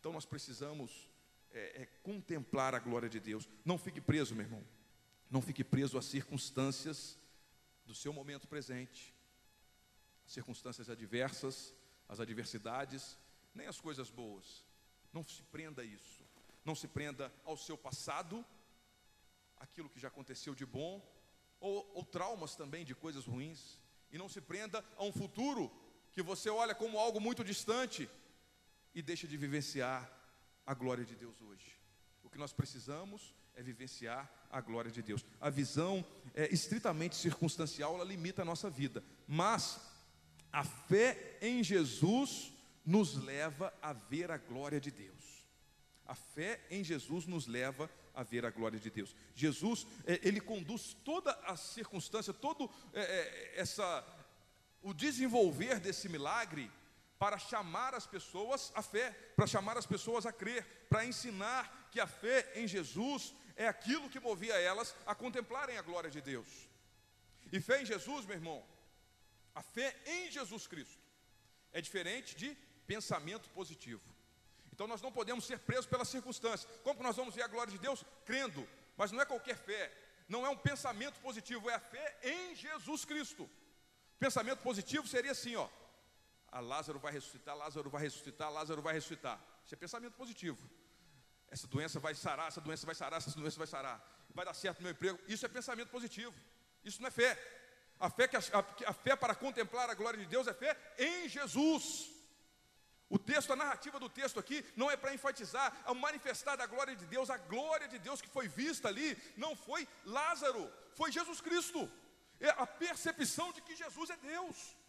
Então 0.01 0.11
nós 0.11 0.25
precisamos 0.25 1.07
é, 1.51 1.83
é, 1.83 1.85
contemplar 2.01 2.73
a 2.73 2.79
glória 2.79 3.07
de 3.07 3.19
Deus. 3.19 3.47
Não 3.63 3.77
fique 3.77 4.01
preso, 4.01 4.33
meu 4.33 4.45
irmão. 4.45 4.63
Não 5.29 5.43
fique 5.43 5.63
preso 5.63 5.95
às 5.95 6.05
circunstâncias 6.05 7.19
do 7.85 7.93
seu 7.93 8.11
momento 8.11 8.47
presente, 8.47 9.13
circunstâncias 10.25 10.89
adversas, 10.89 11.71
as 12.09 12.19
adversidades, 12.19 13.15
nem 13.53 13.67
as 13.67 13.79
coisas 13.79 14.09
boas. 14.09 14.65
Não 15.13 15.23
se 15.23 15.43
prenda 15.43 15.83
a 15.83 15.85
isso. 15.85 16.25
Não 16.65 16.73
se 16.73 16.87
prenda 16.87 17.31
ao 17.45 17.55
seu 17.55 17.77
passado, 17.77 18.43
aquilo 19.57 19.87
que 19.87 19.99
já 19.99 20.07
aconteceu 20.07 20.55
de 20.55 20.65
bom, 20.65 20.99
ou, 21.59 21.91
ou 21.93 22.03
traumas 22.03 22.55
também 22.55 22.83
de 22.83 22.95
coisas 22.95 23.27
ruins. 23.27 23.79
E 24.11 24.17
não 24.17 24.27
se 24.27 24.41
prenda 24.41 24.83
a 24.97 25.03
um 25.03 25.13
futuro 25.13 25.71
que 26.11 26.23
você 26.23 26.49
olha 26.49 26.73
como 26.73 26.97
algo 26.97 27.21
muito 27.21 27.43
distante 27.43 28.09
e 28.93 29.01
deixa 29.01 29.27
de 29.27 29.37
vivenciar 29.37 30.09
a 30.65 30.73
glória 30.73 31.05
de 31.05 31.15
Deus 31.15 31.41
hoje. 31.41 31.77
O 32.23 32.29
que 32.29 32.37
nós 32.37 32.53
precisamos 32.53 33.33
é 33.55 33.63
vivenciar 33.63 34.31
a 34.49 34.61
glória 34.61 34.91
de 34.91 35.01
Deus. 35.01 35.25
A 35.39 35.49
visão 35.49 36.05
é 36.33 36.53
estritamente 36.53 37.15
circunstancial, 37.15 37.95
ela 37.95 38.03
limita 38.03 38.41
a 38.41 38.45
nossa 38.45 38.69
vida, 38.69 39.03
mas 39.27 39.79
a 40.51 40.63
fé 40.63 41.37
em 41.41 41.63
Jesus 41.63 42.53
nos 42.85 43.15
leva 43.15 43.73
a 43.81 43.93
ver 43.93 44.31
a 44.31 44.37
glória 44.37 44.79
de 44.79 44.91
Deus. 44.91 45.41
A 46.05 46.15
fé 46.15 46.59
em 46.69 46.83
Jesus 46.83 47.25
nos 47.25 47.47
leva 47.47 47.89
a 48.13 48.23
ver 48.23 48.45
a 48.45 48.49
glória 48.49 48.79
de 48.79 48.89
Deus. 48.89 49.15
Jesus, 49.33 49.87
é, 50.05 50.19
ele 50.23 50.41
conduz 50.41 50.93
toda 51.05 51.31
a 51.45 51.55
circunstância, 51.55 52.33
todo 52.33 52.69
é, 52.93 53.01
é, 53.01 53.59
essa, 53.61 54.05
o 54.81 54.93
desenvolver 54.93 55.79
desse 55.79 56.09
milagre 56.09 56.69
para 57.21 57.37
chamar 57.37 57.93
as 57.93 58.07
pessoas 58.07 58.71
à 58.73 58.81
fé, 58.81 59.11
para 59.35 59.45
chamar 59.45 59.77
as 59.77 59.85
pessoas 59.85 60.25
a 60.25 60.33
crer, 60.33 60.65
para 60.89 61.05
ensinar 61.05 61.87
que 61.91 61.99
a 61.99 62.07
fé 62.07 62.51
em 62.55 62.67
Jesus 62.67 63.35
é 63.55 63.67
aquilo 63.67 64.09
que 64.09 64.19
movia 64.19 64.55
elas 64.59 64.95
a 65.05 65.13
contemplarem 65.13 65.77
a 65.77 65.83
glória 65.83 66.09
de 66.09 66.19
Deus. 66.19 66.47
E 67.51 67.61
fé 67.61 67.83
em 67.83 67.85
Jesus, 67.85 68.25
meu 68.25 68.35
irmão, 68.35 68.65
a 69.53 69.61
fé 69.61 69.95
em 70.03 70.31
Jesus 70.31 70.65
Cristo 70.65 71.03
é 71.71 71.79
diferente 71.79 72.35
de 72.35 72.57
pensamento 72.87 73.47
positivo. 73.51 74.01
Então 74.73 74.87
nós 74.87 75.03
não 75.03 75.11
podemos 75.11 75.45
ser 75.45 75.59
presos 75.59 75.85
pelas 75.85 76.09
circunstâncias. 76.09 76.67
Como 76.81 76.97
que 76.97 77.03
nós 77.03 77.15
vamos 77.15 77.35
ver 77.35 77.43
a 77.43 77.47
glória 77.47 77.71
de 77.71 77.77
Deus? 77.77 78.03
Crendo. 78.25 78.67
Mas 78.97 79.11
não 79.11 79.21
é 79.21 79.25
qualquer 79.25 79.57
fé. 79.57 79.95
Não 80.27 80.43
é 80.43 80.49
um 80.49 80.57
pensamento 80.57 81.19
positivo, 81.19 81.69
é 81.69 81.75
a 81.75 81.79
fé 81.79 82.17
em 82.23 82.55
Jesus 82.55 83.05
Cristo. 83.05 83.47
Pensamento 84.17 84.63
positivo 84.63 85.07
seria 85.07 85.33
assim, 85.33 85.55
ó. 85.55 85.69
A 86.51 86.59
Lázaro 86.59 86.99
vai 86.99 87.13
ressuscitar, 87.13 87.55
Lázaro 87.55 87.89
vai 87.89 88.01
ressuscitar, 88.01 88.51
Lázaro 88.51 88.81
vai 88.81 88.93
ressuscitar. 88.93 89.39
Isso 89.65 89.73
é 89.73 89.77
pensamento 89.77 90.13
positivo. 90.13 90.69
Essa 91.49 91.67
doença 91.67 91.99
vai 91.99 92.13
sarar, 92.13 92.47
essa 92.47 92.61
doença 92.61 92.85
vai 92.85 92.95
sarar, 92.95 93.17
essa 93.17 93.31
doença 93.31 93.57
vai 93.57 93.67
sarar. 93.67 94.25
Vai 94.33 94.45
dar 94.45 94.53
certo 94.53 94.81
meu 94.81 94.91
emprego. 94.91 95.19
Isso 95.27 95.45
é 95.45 95.49
pensamento 95.49 95.89
positivo. 95.89 96.33
Isso 96.83 97.01
não 97.01 97.07
é 97.07 97.11
fé. 97.11 97.37
A 97.99 98.09
fé, 98.09 98.27
que 98.27 98.35
a, 98.35 98.39
a, 98.39 98.89
a 98.89 98.93
fé 98.93 99.15
para 99.15 99.35
contemplar 99.35 99.89
a 99.89 99.93
glória 99.93 100.19
de 100.19 100.25
Deus 100.25 100.47
é 100.47 100.53
fé 100.53 100.75
em 100.97 101.29
Jesus. 101.29 102.09
O 103.09 103.19
texto, 103.19 103.51
a 103.51 103.55
narrativa 103.57 103.99
do 103.99 104.09
texto 104.09 104.39
aqui, 104.39 104.65
não 104.75 104.89
é 104.89 104.95
para 104.95 105.13
enfatizar 105.13 105.75
a 105.85 105.93
manifestar 105.93 106.55
da 106.55 106.65
glória 106.65 106.95
de 106.95 107.05
Deus, 107.05 107.29
a 107.29 107.37
glória 107.37 107.87
de 107.87 107.99
Deus 107.99 108.21
que 108.21 108.29
foi 108.29 108.47
vista 108.47 108.87
ali, 108.87 109.17
não 109.35 109.53
foi 109.55 109.85
Lázaro, 110.05 110.71
foi 110.95 111.11
Jesus 111.11 111.41
Cristo. 111.41 111.91
é 112.39 112.49
a 112.49 112.65
percepção 112.65 113.51
de 113.51 113.61
que 113.61 113.75
Jesus 113.75 114.09
é 114.09 114.15
Deus. 114.15 114.80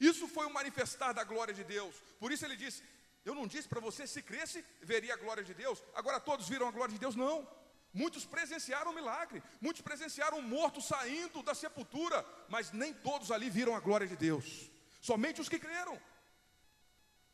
Isso 0.00 0.26
foi 0.26 0.46
o 0.46 0.52
manifestar 0.52 1.12
da 1.12 1.22
glória 1.22 1.52
de 1.52 1.62
Deus. 1.62 1.94
Por 2.18 2.32
isso 2.32 2.44
ele 2.44 2.56
disse: 2.56 2.82
Eu 3.24 3.34
não 3.34 3.46
disse 3.46 3.68
para 3.68 3.80
você, 3.80 4.06
se 4.06 4.22
cresce, 4.22 4.64
veria 4.80 5.14
a 5.14 5.16
glória 5.16 5.44
de 5.44 5.52
Deus. 5.52 5.82
Agora 5.94 6.18
todos 6.18 6.48
viram 6.48 6.66
a 6.66 6.70
glória 6.70 6.92
de 6.92 6.98
Deus? 6.98 7.14
Não. 7.14 7.46
Muitos 7.92 8.24
presenciaram 8.24 8.92
o 8.92 8.94
milagre, 8.94 9.42
muitos 9.60 9.82
presenciaram 9.82 10.38
o 10.38 10.42
morto 10.42 10.80
saindo 10.80 11.42
da 11.42 11.54
sepultura, 11.54 12.24
mas 12.48 12.70
nem 12.70 12.94
todos 12.94 13.32
ali 13.32 13.50
viram 13.50 13.74
a 13.74 13.80
glória 13.80 14.06
de 14.06 14.16
Deus. 14.16 14.70
Somente 15.00 15.40
os 15.40 15.48
que 15.48 15.58
creram. 15.58 16.00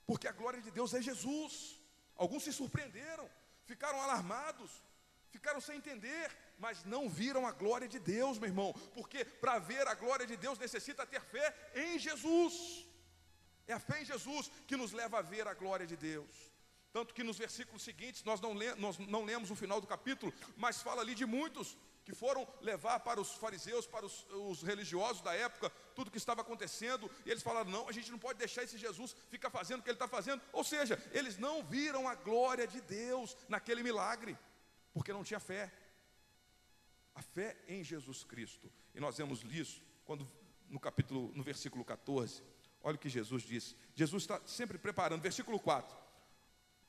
Porque 0.07 0.27
a 0.27 0.33
glória 0.33 0.61
de 0.63 0.71
Deus 0.71 0.95
é 0.95 1.03
Jesus. 1.03 1.79
Alguns 2.17 2.45
se 2.45 2.53
surpreenderam, 2.53 3.29
ficaram 3.67 4.01
alarmados, 4.01 4.71
ficaram 5.31 5.61
sem 5.61 5.77
entender, 5.77 6.35
mas 6.59 6.85
não 6.85 7.09
viram 7.09 7.47
a 7.47 7.53
glória 7.53 7.89
de 7.89 7.99
Deus, 7.99 8.39
meu 8.39 8.49
irmão, 8.49 8.73
porque 8.95 9.25
para 9.25 9.59
ver 9.59 9.87
a 9.87 9.95
glória 9.95 10.27
de 10.27 10.37
Deus 10.37 10.59
necessita 10.59 11.07
ter 11.07 11.21
fé 11.21 11.55
em 11.75 11.99
Jesus. 11.99 12.87
É 13.67 13.73
a 13.73 13.81
fé 13.81 14.03
em 14.03 14.05
Jesus 14.05 14.51
que 14.67 14.77
nos 14.77 14.93
leva 14.93 15.19
a 15.19 15.23
ver 15.23 15.47
a 15.47 15.55
glória 15.55 15.87
de 15.87 15.97
Deus. 15.97 16.31
Tanto 16.93 17.13
que 17.13 17.23
nos 17.23 17.37
versículos 17.37 17.83
seguintes, 17.83 18.25
nós 18.25 18.41
não, 18.41 18.55
le 18.55 18.75
nós 18.77 18.97
não 18.99 19.25
lemos 19.25 19.51
o 19.51 19.57
final 19.57 19.81
do 19.81 19.87
capítulo, 19.87 20.33
mas 20.57 20.81
fala 20.81 21.03
ali 21.03 21.15
de 21.15 21.27
muitos 21.27 21.77
que 22.07 22.15
foram 22.15 22.47
levar 22.61 23.01
para 23.01 23.21
os 23.21 23.35
fariseus, 23.35 23.85
para 23.87 24.07
os, 24.07 24.25
os, 24.31 24.63
religiosos 24.63 25.21
da 25.21 25.35
época, 25.35 25.69
tudo 25.95 26.11
que 26.11 26.17
estava 26.17 26.41
acontecendo, 26.41 27.11
e 27.27 27.31
eles 27.31 27.43
falaram: 27.43 27.69
não, 27.69 27.89
a 27.89 27.93
gente 27.93 28.13
não 28.13 28.19
pode 28.19 28.39
deixar 28.39 28.63
esse 28.63 28.79
Jesus 28.79 29.15
ficar 29.29 29.51
fazendo 29.51 29.81
o 29.81 29.83
que 29.83 29.91
ele 29.91 29.97
está 29.97 30.07
fazendo. 30.09 30.41
Ou 30.53 30.63
seja, 30.63 31.03
eles 31.13 31.37
não 31.37 31.65
viram 31.65 32.09
a 32.09 32.15
glória 32.15 32.67
de 32.67 32.81
Deus 32.81 33.37
naquele 33.49 33.83
milagre, 33.83 34.39
porque 34.95 35.13
não 35.13 35.25
tinha 35.25 35.41
fé. 35.41 35.73
A 37.17 37.23
fé 37.23 37.57
em 37.67 37.83
Jesus 37.83 38.23
Cristo. 38.23 38.71
E 38.95 39.01
nós 39.01 39.17
vemos 39.17 39.43
isso 39.51 39.83
quando 40.05 40.25
no 40.69 40.79
capítulo, 40.79 41.33
no 41.35 41.43
versículo 41.43 41.85
14, 41.85 42.43
olha 42.83 42.97
o 42.97 42.99
que 42.99 43.09
Jesus 43.09 43.43
disse. 43.43 43.77
Jesus 43.95 44.23
está 44.23 44.41
sempre 44.47 44.79
preparando, 44.79 45.23
versículo 45.23 45.59
4. 45.59 45.97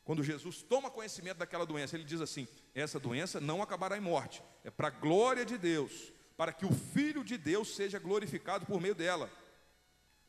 Quando 0.04 0.24
Jesus 0.24 0.62
toma 0.62 0.92
conhecimento 0.92 1.38
daquela 1.38 1.66
doença, 1.66 1.96
ele 1.96 2.04
diz 2.04 2.22
assim: 2.22 2.48
essa 2.76 3.00
doença 3.00 3.40
não 3.40 3.62
acabará 3.62 3.98
em 3.98 4.02
morte, 4.02 4.44
é 4.64 4.70
para 4.70 4.88
a 4.88 4.92
glória 4.92 5.46
de 5.46 5.58
Deus, 5.58 6.14
para 6.36 6.54
que 6.54 6.66
o 6.66 6.74
Filho 6.74 7.24
de 7.24 7.38
Deus 7.38 7.76
seja 7.76 8.00
glorificado 8.00 8.66
por 8.66 8.80
meio 8.80 8.96
dela. 8.96 9.30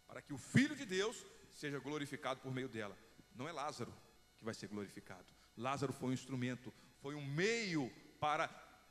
Para 0.06 0.22
que 0.22 0.32
o 0.32 0.38
Filho 0.38 0.74
de 0.74 0.86
Deus 0.86 1.24
seja 1.50 1.78
glorificado 1.78 2.40
por 2.40 2.52
meio 2.52 2.68
dela. 2.68 2.96
Não 3.34 3.48
é 3.48 3.52
Lázaro 3.52 3.92
que 4.36 4.44
vai 4.44 4.54
ser 4.54 4.68
glorificado. 4.68 5.26
Lázaro 5.56 5.92
foi 5.92 6.10
um 6.10 6.12
instrumento, 6.12 6.72
foi 7.00 7.14
um 7.14 7.24
meio 7.24 7.90
para 8.18 8.48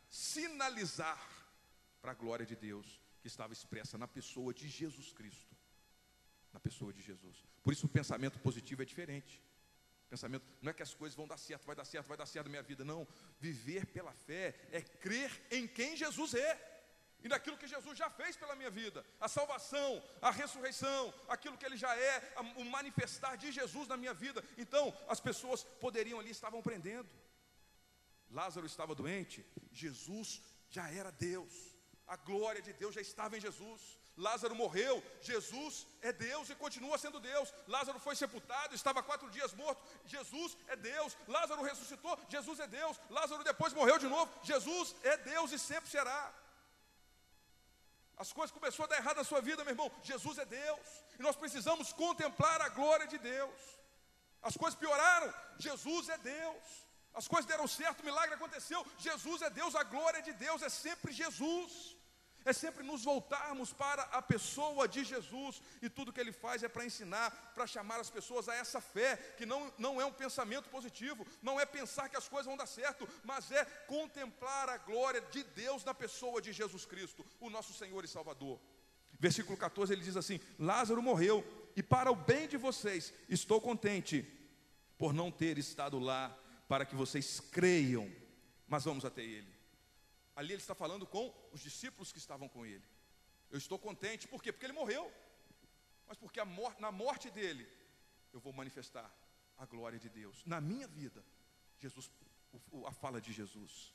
sinalizar 0.09 1.19
para 2.01 2.11
a 2.11 2.15
glória 2.15 2.45
de 2.45 2.55
Deus 2.55 3.01
que 3.21 3.27
estava 3.27 3.53
expressa 3.53 3.97
na 3.97 4.07
pessoa 4.07 4.53
de 4.53 4.67
Jesus 4.67 5.11
Cristo. 5.11 5.55
Na 6.53 6.59
pessoa 6.59 6.93
de 6.93 7.01
Jesus. 7.01 7.45
Por 7.63 7.73
isso 7.73 7.85
o 7.85 7.89
pensamento 7.89 8.39
positivo 8.39 8.81
é 8.81 8.85
diferente. 8.85 9.43
Pensamento 10.09 10.45
não 10.61 10.69
é 10.69 10.73
que 10.73 10.83
as 10.83 10.93
coisas 10.93 11.15
vão 11.15 11.27
dar 11.27 11.37
certo, 11.37 11.65
vai 11.65 11.75
dar 11.75 11.83
certo, 11.83 12.07
vai 12.07 12.17
dar 12.17 12.25
certo 12.25 12.45
na 12.45 12.51
minha 12.51 12.63
vida. 12.63 12.85
Não. 12.85 13.05
Viver 13.39 13.85
pela 13.87 14.13
fé 14.13 14.55
é 14.71 14.81
crer 14.81 15.31
em 15.51 15.67
quem 15.67 15.97
Jesus 15.97 16.33
é 16.33 16.77
e 17.23 17.27
naquilo 17.27 17.57
que 17.57 17.67
Jesus 17.67 17.97
já 17.97 18.09
fez 18.09 18.37
pela 18.37 18.55
minha 18.55 18.69
vida, 18.69 19.03
a 19.19 19.27
salvação, 19.27 20.03
a 20.21 20.31
ressurreição, 20.31 21.13
aquilo 21.27 21.57
que 21.57 21.65
ele 21.65 21.75
já 21.75 21.95
é, 21.97 22.35
o 22.55 22.63
manifestar 22.63 23.35
de 23.35 23.51
Jesus 23.51 23.87
na 23.87 23.97
minha 23.97 24.13
vida. 24.13 24.43
Então, 24.57 24.95
as 25.07 25.19
pessoas 25.19 25.63
poderiam 25.63 26.19
ali, 26.19 26.29
estavam 26.29 26.61
prendendo. 26.61 27.09
Lázaro 28.29 28.65
estava 28.65 28.93
doente, 28.93 29.45
Jesus 29.71 30.41
já 30.69 30.89
era 30.91 31.11
Deus, 31.11 31.53
a 32.07 32.15
glória 32.15 32.61
de 32.61 32.73
Deus 32.73 32.95
já 32.95 33.01
estava 33.01 33.37
em 33.37 33.41
Jesus. 33.41 33.97
Lázaro 34.17 34.55
morreu, 34.55 35.03
Jesus 35.21 35.85
é 36.01 36.11
Deus 36.11 36.49
e 36.49 36.55
continua 36.55 36.97
sendo 36.97 37.19
Deus. 37.19 37.53
Lázaro 37.67 37.99
foi 37.99 38.15
sepultado, 38.15 38.73
estava 38.73 39.03
quatro 39.03 39.29
dias 39.29 39.53
morto, 39.53 39.81
Jesus 40.05 40.57
é 40.67 40.75
Deus. 40.75 41.15
Lázaro 41.27 41.61
ressuscitou, 41.61 42.19
Jesus 42.27 42.59
é 42.59 42.67
Deus. 42.67 42.99
Lázaro 43.11 43.43
depois 43.43 43.73
morreu 43.73 43.99
de 43.99 44.07
novo, 44.07 44.31
Jesus 44.43 44.95
é 45.03 45.17
Deus 45.17 45.51
e 45.51 45.59
sempre 45.59 45.89
será. 45.89 46.33
As 48.17 48.33
coisas 48.33 48.51
começaram 48.51 48.85
a 48.85 48.87
dar 48.87 48.97
errado 48.97 49.17
na 49.17 49.23
sua 49.23 49.39
vida, 49.39 49.63
meu 49.63 49.73
irmão. 49.73 49.91
Jesus 50.01 50.39
é 50.39 50.45
Deus 50.45 50.87
e 51.19 51.21
nós 51.21 51.35
precisamos 51.35 51.93
contemplar 51.93 52.59
a 52.61 52.69
glória 52.69 53.05
de 53.05 53.19
Deus. 53.19 53.59
As 54.41 54.57
coisas 54.57 54.79
pioraram, 54.79 55.31
Jesus 55.59 56.09
é 56.09 56.17
Deus. 56.17 56.86
As 57.19 57.27
coisas 57.27 57.49
deram 57.51 57.67
certo, 57.67 58.01
o 58.01 58.05
milagre 58.05 58.35
aconteceu. 58.35 58.85
Jesus 58.97 59.41
é 59.41 59.49
Deus, 59.49 59.75
a 59.75 59.83
glória 59.83 60.21
de 60.21 60.33
Deus 60.45 60.61
é 60.61 60.69
sempre 60.69 61.11
Jesus 61.11 61.97
é 62.47 62.53
sempre 62.53 62.81
nos 62.81 63.03
voltarmos 63.03 63.73
para 63.73 64.03
a 64.03 64.21
pessoa 64.21 64.87
de 64.87 65.03
Jesus, 65.03 65.61
e 65.81 65.89
tudo 65.89 66.13
que 66.13 66.19
ele 66.19 66.31
faz 66.31 66.63
é 66.63 66.69
para 66.69 66.85
ensinar, 66.85 67.29
para 67.53 67.67
chamar 67.67 67.99
as 67.99 68.09
pessoas 68.09 68.47
a 68.47 68.55
essa 68.55 68.79
fé, 68.79 69.17
que 69.37 69.45
não, 69.45 69.73
não 69.77 69.99
é 69.99 70.05
um 70.05 70.13
pensamento 70.13 70.69
positivo, 70.69 71.27
não 71.41 71.59
é 71.59 71.65
pensar 71.65 72.07
que 72.07 72.15
as 72.15 72.29
coisas 72.29 72.45
vão 72.45 72.55
dar 72.55 72.65
certo, 72.65 73.07
mas 73.25 73.51
é 73.51 73.65
contemplar 73.65 74.69
a 74.69 74.77
glória 74.77 75.19
de 75.19 75.43
Deus 75.43 75.83
na 75.83 75.93
pessoa 75.93 76.41
de 76.41 76.53
Jesus 76.53 76.85
Cristo, 76.85 77.25
o 77.41 77.49
nosso 77.49 77.73
Senhor 77.73 78.05
e 78.05 78.07
Salvador. 78.07 78.59
Versículo 79.19 79.57
14 79.57 79.91
ele 79.91 80.03
diz 80.03 80.15
assim: 80.15 80.39
Lázaro 80.57 81.01
morreu, 81.01 81.43
e 81.75 81.83
para 81.83 82.09
o 82.09 82.15
bem 82.15 82.47
de 82.47 82.55
vocês 82.55 83.13
estou 83.27 83.59
contente 83.59 84.25
por 84.97 85.13
não 85.13 85.29
ter 85.29 85.57
estado 85.57 85.99
lá, 85.99 86.35
para 86.67 86.85
que 86.85 86.95
vocês 86.95 87.39
creiam, 87.39 88.11
mas 88.67 88.83
vamos 88.83 89.05
até 89.05 89.23
ele. 89.23 89.55
Ali 90.35 90.53
ele 90.53 90.61
está 90.61 90.75
falando 90.75 91.05
com 91.05 91.33
os 91.51 91.61
discípulos 91.61 92.11
que 92.11 92.17
estavam 92.17 92.47
com 92.47 92.65
ele. 92.65 92.83
Eu 93.49 93.57
estou 93.57 93.79
contente, 93.79 94.27
por 94.27 94.43
quê? 94.43 94.51
Porque 94.51 94.65
ele 94.65 94.73
morreu. 94.73 95.11
Mas 96.07 96.17
porque 96.17 96.39
na 96.79 96.91
morte 96.91 97.29
dele, 97.31 97.67
eu 98.33 98.39
vou 98.39 98.53
manifestar 98.53 99.11
a 99.57 99.65
glória 99.65 99.97
de 99.97 100.09
Deus. 100.09 100.43
Na 100.45 100.61
minha 100.61 100.87
vida, 100.87 101.23
Jesus, 101.79 102.11
a 102.85 102.91
fala 102.91 103.19
de 103.19 103.33
Jesus. 103.33 103.93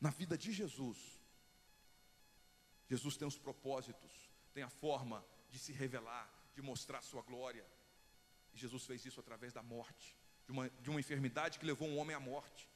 Na 0.00 0.10
vida 0.10 0.36
de 0.36 0.52
Jesus, 0.52 0.98
Jesus 2.88 3.16
tem 3.16 3.26
os 3.26 3.38
propósitos, 3.38 4.30
tem 4.52 4.62
a 4.62 4.68
forma 4.68 5.24
de 5.50 5.58
se 5.58 5.72
revelar, 5.72 6.28
de 6.54 6.62
mostrar 6.62 7.02
sua 7.02 7.22
glória. 7.22 7.66
E 8.52 8.58
Jesus 8.58 8.84
fez 8.84 9.04
isso 9.04 9.20
através 9.20 9.52
da 9.52 9.62
morte, 9.62 10.17
de 10.48 10.52
uma, 10.52 10.70
de 10.70 10.88
uma 10.88 10.98
enfermidade 10.98 11.58
que 11.58 11.66
levou 11.66 11.86
um 11.86 11.98
homem 11.98 12.16
à 12.16 12.20
morte. 12.20 12.66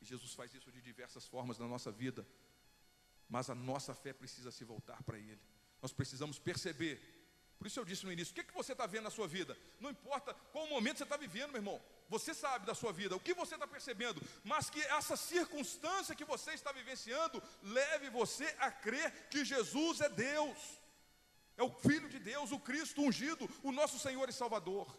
E 0.00 0.04
Jesus 0.04 0.32
faz 0.32 0.54
isso 0.54 0.72
de 0.72 0.80
diversas 0.80 1.26
formas 1.26 1.58
na 1.58 1.68
nossa 1.68 1.92
vida. 1.92 2.26
Mas 3.28 3.50
a 3.50 3.54
nossa 3.54 3.94
fé 3.94 4.14
precisa 4.14 4.50
se 4.50 4.64
voltar 4.64 5.02
para 5.02 5.18
Ele. 5.18 5.40
Nós 5.82 5.92
precisamos 5.92 6.38
perceber. 6.38 7.00
Por 7.58 7.66
isso 7.66 7.78
eu 7.78 7.84
disse 7.84 8.06
no 8.06 8.12
início: 8.12 8.32
o 8.32 8.34
que, 8.34 8.44
que 8.44 8.54
você 8.54 8.72
está 8.72 8.86
vendo 8.86 9.04
na 9.04 9.10
sua 9.10 9.28
vida? 9.28 9.56
Não 9.78 9.90
importa 9.90 10.32
qual 10.52 10.66
momento 10.66 10.96
você 10.96 11.02
está 11.02 11.18
vivendo, 11.18 11.50
meu 11.50 11.58
irmão. 11.58 11.82
Você 12.08 12.32
sabe 12.32 12.64
da 12.64 12.74
sua 12.74 12.92
vida, 12.92 13.14
o 13.14 13.20
que 13.20 13.34
você 13.34 13.54
está 13.54 13.66
percebendo, 13.66 14.20
mas 14.42 14.70
que 14.70 14.80
essa 14.80 15.16
circunstância 15.16 16.14
que 16.14 16.24
você 16.24 16.52
está 16.52 16.72
vivenciando 16.72 17.42
leve 17.62 18.08
você 18.10 18.44
a 18.58 18.70
crer 18.70 19.28
que 19.28 19.44
Jesus 19.44 20.00
é 20.00 20.08
Deus, 20.08 20.58
é 21.56 21.62
o 21.62 21.70
Filho 21.70 22.08
de 22.08 22.18
Deus, 22.18 22.52
o 22.52 22.58
Cristo 22.58 23.02
ungido, 23.02 23.48
o 23.62 23.70
nosso 23.70 23.98
Senhor 23.98 24.28
e 24.28 24.32
Salvador. 24.32 24.98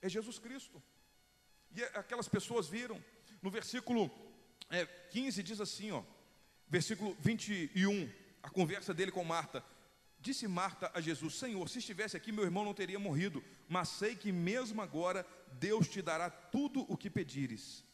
É 0.00 0.08
Jesus 0.08 0.38
Cristo. 0.38 0.82
E 1.74 1.82
aquelas 1.82 2.28
pessoas 2.28 2.68
viram, 2.68 3.02
no 3.42 3.50
versículo 3.50 4.10
é, 4.68 4.86
15 4.86 5.42
diz 5.42 5.60
assim, 5.60 5.90
ó, 5.90 6.02
versículo 6.68 7.16
21, 7.20 8.08
a 8.42 8.50
conversa 8.50 8.94
dele 8.94 9.10
com 9.10 9.24
Marta. 9.24 9.64
Disse 10.20 10.46
Marta 10.46 10.90
a 10.94 11.00
Jesus: 11.00 11.34
Senhor, 11.34 11.68
se 11.68 11.78
estivesse 11.78 12.16
aqui, 12.16 12.30
meu 12.30 12.44
irmão 12.44 12.64
não 12.64 12.74
teria 12.74 12.98
morrido, 12.98 13.42
mas 13.68 13.88
sei 13.88 14.14
que 14.14 14.30
mesmo 14.30 14.82
agora 14.82 15.26
Deus 15.52 15.88
te 15.88 16.02
dará 16.02 16.28
tudo 16.28 16.84
o 16.88 16.96
que 16.96 17.08
pedires. 17.08 17.84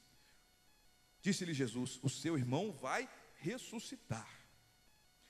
Disse-lhe 1.22 1.54
Jesus: 1.54 2.00
O 2.02 2.08
seu 2.08 2.36
irmão 2.36 2.72
vai 2.72 3.08
ressuscitar. 3.36 4.28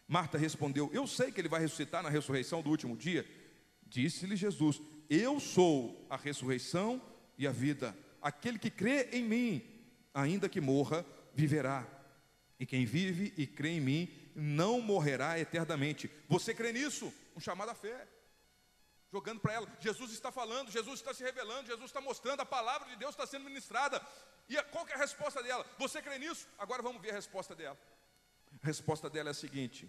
Marta 0.08 0.38
respondeu: 0.38 0.90
Eu 0.92 1.06
sei 1.06 1.30
que 1.30 1.40
ele 1.40 1.48
vai 1.48 1.60
ressuscitar 1.60 2.02
na 2.02 2.08
ressurreição 2.08 2.62
do 2.62 2.70
último 2.70 2.96
dia. 2.96 3.28
Disse-lhe 3.86 4.34
Jesus: 4.34 4.80
Eu 5.10 5.38
sou 5.38 6.06
a 6.08 6.16
ressurreição 6.16 7.02
e 7.36 7.46
a 7.46 7.52
vida. 7.52 7.96
Aquele 8.26 8.58
que 8.58 8.72
crê 8.72 9.08
em 9.12 9.22
mim, 9.22 9.64
ainda 10.12 10.48
que 10.48 10.60
morra, 10.60 11.06
viverá. 11.32 11.86
E 12.58 12.66
quem 12.66 12.84
vive 12.84 13.32
e 13.36 13.46
crê 13.46 13.76
em 13.76 13.80
mim 13.80 14.32
não 14.34 14.80
morrerá 14.80 15.38
eternamente. 15.38 16.10
Você 16.28 16.52
crê 16.52 16.72
nisso? 16.72 17.14
Um 17.36 17.40
chamado 17.40 17.68
à 17.68 17.74
fé. 17.76 18.08
Jogando 19.12 19.38
para 19.38 19.52
ela. 19.52 19.78
Jesus 19.78 20.10
está 20.10 20.32
falando, 20.32 20.72
Jesus 20.72 20.98
está 20.98 21.14
se 21.14 21.22
revelando, 21.22 21.68
Jesus 21.68 21.84
está 21.84 22.00
mostrando, 22.00 22.40
a 22.40 22.44
palavra 22.44 22.88
de 22.88 22.96
Deus 22.96 23.12
está 23.12 23.28
sendo 23.28 23.44
ministrada. 23.44 24.04
E 24.48 24.60
qual 24.72 24.88
é 24.88 24.94
a 24.94 24.98
resposta 24.98 25.40
dela? 25.40 25.64
Você 25.78 26.02
crê 26.02 26.18
nisso? 26.18 26.48
Agora 26.58 26.82
vamos 26.82 27.00
ver 27.00 27.10
a 27.10 27.14
resposta 27.14 27.54
dela. 27.54 27.78
A 28.60 28.66
resposta 28.66 29.08
dela 29.08 29.30
é 29.30 29.30
a 29.30 29.34
seguinte: 29.34 29.88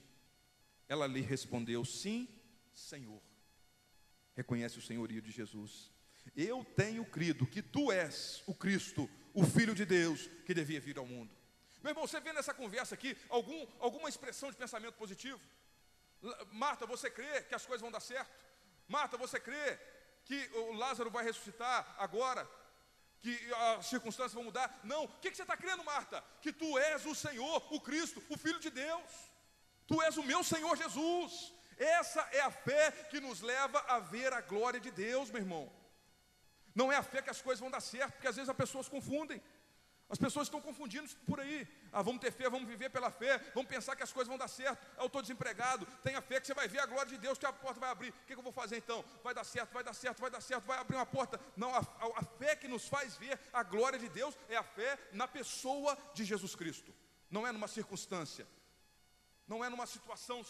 ela 0.87 1.07
lhe 1.07 1.21
respondeu: 1.21 1.83
Sim, 1.83 2.29
Senhor. 2.75 3.19
Reconhece 4.35 4.77
o 4.77 4.81
senhorio 4.83 5.23
de 5.23 5.31
Jesus. 5.31 5.96
Eu 6.35 6.63
tenho 6.63 7.05
crido 7.05 7.45
que 7.45 7.61
tu 7.61 7.91
és 7.91 8.43
o 8.45 8.53
Cristo, 8.53 9.09
o 9.33 9.45
Filho 9.45 9.73
de 9.73 9.85
Deus, 9.85 10.29
que 10.45 10.53
devia 10.53 10.79
vir 10.79 10.97
ao 10.97 11.05
mundo. 11.05 11.35
Meu 11.81 11.91
irmão, 11.91 12.07
você 12.07 12.19
vê 12.19 12.33
nessa 12.33 12.53
conversa 12.53 12.95
aqui 12.95 13.15
algum, 13.29 13.67
alguma 13.79 14.09
expressão 14.09 14.51
de 14.51 14.57
pensamento 14.57 14.95
positivo? 14.95 15.39
Marta, 16.51 16.85
você 16.85 17.09
crê 17.09 17.43
que 17.43 17.55
as 17.55 17.65
coisas 17.65 17.81
vão 17.81 17.91
dar 17.91 17.99
certo? 17.99 18.31
Marta, 18.87 19.17
você 19.17 19.39
crê 19.39 19.79
que 20.25 20.49
o 20.53 20.73
Lázaro 20.73 21.09
vai 21.09 21.23
ressuscitar 21.23 21.95
agora? 21.97 22.49
Que 23.19 23.37
as 23.53 23.85
circunstâncias 23.87 24.33
vão 24.33 24.43
mudar? 24.43 24.79
Não. 24.83 25.05
O 25.05 25.07
que 25.19 25.33
você 25.33 25.41
está 25.43 25.55
crendo, 25.55 25.83
Marta? 25.83 26.23
Que 26.41 26.51
tu 26.51 26.77
és 26.77 27.05
o 27.05 27.15
Senhor, 27.15 27.73
o 27.73 27.79
Cristo, 27.79 28.23
o 28.29 28.37
Filho 28.37 28.59
de 28.59 28.69
Deus. 28.69 29.09
Tu 29.85 30.01
és 30.01 30.17
o 30.17 30.23
meu 30.23 30.43
Senhor 30.43 30.75
Jesus. 30.75 31.53
Essa 31.77 32.21
é 32.31 32.41
a 32.41 32.51
fé 32.51 32.91
que 33.09 33.19
nos 33.19 33.41
leva 33.41 33.79
a 33.87 33.99
ver 33.99 34.33
a 34.33 34.41
glória 34.41 34.79
de 34.79 34.91
Deus, 34.91 35.29
meu 35.29 35.41
irmão. 35.41 35.71
Não 36.79 36.91
é 36.91 36.95
a 36.95 37.01
fé 37.01 37.23
que 37.23 37.31
as 37.35 37.41
coisas 37.41 37.59
vão 37.59 37.71
dar 37.71 37.81
certo, 37.81 38.11
porque 38.13 38.27
às 38.27 38.35
vezes 38.35 38.49
as 38.49 38.55
pessoas 38.55 38.87
confundem. 38.87 39.41
As 40.07 40.19
pessoas 40.23 40.45
estão 40.45 40.61
confundindo 40.61 41.09
por 41.25 41.39
aí. 41.39 41.67
Ah, 41.91 42.03
vamos 42.03 42.21
ter 42.21 42.31
fé, 42.31 42.47
vamos 42.47 42.67
viver 42.67 42.89
pela 42.91 43.09
fé, 43.09 43.39
vamos 43.55 43.67
pensar 43.67 43.95
que 43.95 44.03
as 44.03 44.13
coisas 44.13 44.27
vão 44.27 44.37
dar 44.37 44.47
certo. 44.47 44.77
Ah, 44.95 45.01
eu 45.01 45.07
estou 45.07 45.23
desempregado, 45.23 45.87
tenha 46.03 46.21
fé 46.21 46.39
que 46.39 46.45
você 46.45 46.53
vai 46.53 46.67
ver 46.67 46.79
a 46.79 46.85
glória 46.85 47.09
de 47.13 47.17
Deus, 47.17 47.39
que 47.39 47.47
a 47.47 47.51
porta 47.51 47.79
vai 47.79 47.89
abrir. 47.89 48.09
O 48.09 48.13
que, 48.27 48.33
que 48.35 48.39
eu 48.39 48.43
vou 48.43 48.51
fazer 48.51 48.77
então? 48.77 49.03
Vai 49.23 49.33
dar 49.33 49.43
certo, 49.43 49.73
vai 49.73 49.83
dar 49.83 49.95
certo, 49.95 50.21
vai 50.21 50.29
dar 50.29 50.39
certo, 50.39 50.65
vai 50.65 50.77
abrir 50.77 50.97
uma 50.97 51.05
porta. 51.07 51.39
Não, 51.55 51.73
a, 51.73 51.79
a, 51.79 52.19
a 52.19 52.23
fé 52.37 52.55
que 52.55 52.67
nos 52.67 52.87
faz 52.87 53.17
ver 53.17 53.39
a 53.51 53.63
glória 53.63 53.97
de 53.97 54.07
Deus 54.07 54.37
é 54.47 54.55
a 54.55 54.63
fé 54.63 54.99
na 55.13 55.27
pessoa 55.27 55.97
de 56.13 56.23
Jesus 56.23 56.53
Cristo. 56.55 56.93
Não 57.31 57.47
é 57.47 57.51
numa 57.51 57.67
circunstância, 57.67 58.47
não 59.47 59.65
é 59.65 59.69
numa 59.69 59.87
situação 59.87 60.45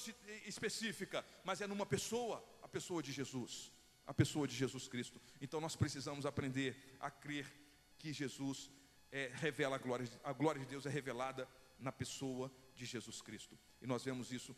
específica, 0.45 1.25
mas 1.45 1.61
é 1.61 1.67
numa 1.67 1.85
pessoa, 1.85 2.43
a 2.61 2.67
pessoa 2.67 3.01
de 3.01 3.13
Jesus, 3.13 3.71
a 4.07 4.13
pessoa 4.13 4.47
de 4.47 4.55
Jesus 4.55 4.87
Cristo. 4.87 5.21
Então 5.41 5.61
nós 5.61 5.75
precisamos 5.75 6.25
aprender 6.25 6.95
a 6.99 7.11
crer 7.11 7.45
que 7.99 8.13
Jesus 8.13 8.71
é, 9.11 9.29
revela 9.35 9.75
a 9.75 9.79
glória, 9.79 10.09
a 10.23 10.33
glória 10.33 10.61
de 10.61 10.67
Deus 10.67 10.85
é 10.85 10.89
revelada 10.89 11.47
na 11.77 11.91
pessoa 11.91 12.51
de 12.73 12.85
Jesus 12.85 13.21
Cristo. 13.21 13.59
E 13.81 13.85
nós 13.85 14.03
vemos 14.03 14.31
isso 14.31 14.55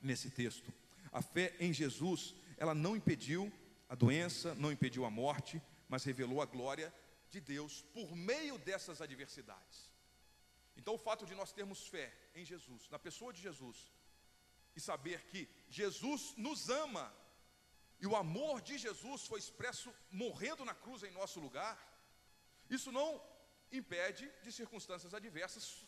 nesse 0.00 0.28
texto. 0.30 0.72
A 1.12 1.22
fé 1.22 1.54
em 1.60 1.72
Jesus, 1.72 2.34
ela 2.56 2.74
não 2.74 2.96
impediu 2.96 3.52
a 3.88 3.94
doença, 3.94 4.54
não 4.56 4.72
impediu 4.72 5.04
a 5.04 5.10
morte, 5.10 5.62
mas 5.88 6.04
revelou 6.04 6.42
a 6.42 6.46
glória 6.46 6.92
de 7.30 7.40
Deus 7.40 7.82
por 7.94 8.14
meio 8.14 8.58
dessas 8.58 9.00
adversidades. 9.00 9.90
Então, 10.76 10.94
o 10.94 10.98
fato 10.98 11.26
de 11.26 11.34
nós 11.34 11.52
termos 11.52 11.86
fé 11.86 12.12
em 12.34 12.44
Jesus, 12.44 12.88
na 12.90 12.98
pessoa 12.98 13.32
de 13.32 13.40
Jesus, 13.40 13.92
e 14.74 14.80
saber 14.80 15.26
que 15.26 15.48
Jesus 15.68 16.34
nos 16.36 16.68
ama, 16.70 17.12
e 18.00 18.06
o 18.06 18.16
amor 18.16 18.60
de 18.62 18.78
Jesus 18.78 19.26
foi 19.26 19.38
expresso 19.38 19.94
morrendo 20.10 20.64
na 20.64 20.74
cruz 20.74 21.02
em 21.02 21.10
nosso 21.10 21.38
lugar, 21.38 21.76
isso 22.68 22.90
não 22.90 23.22
impede 23.70 24.30
de 24.42 24.50
circunstâncias 24.50 25.12
adversas 25.14 25.86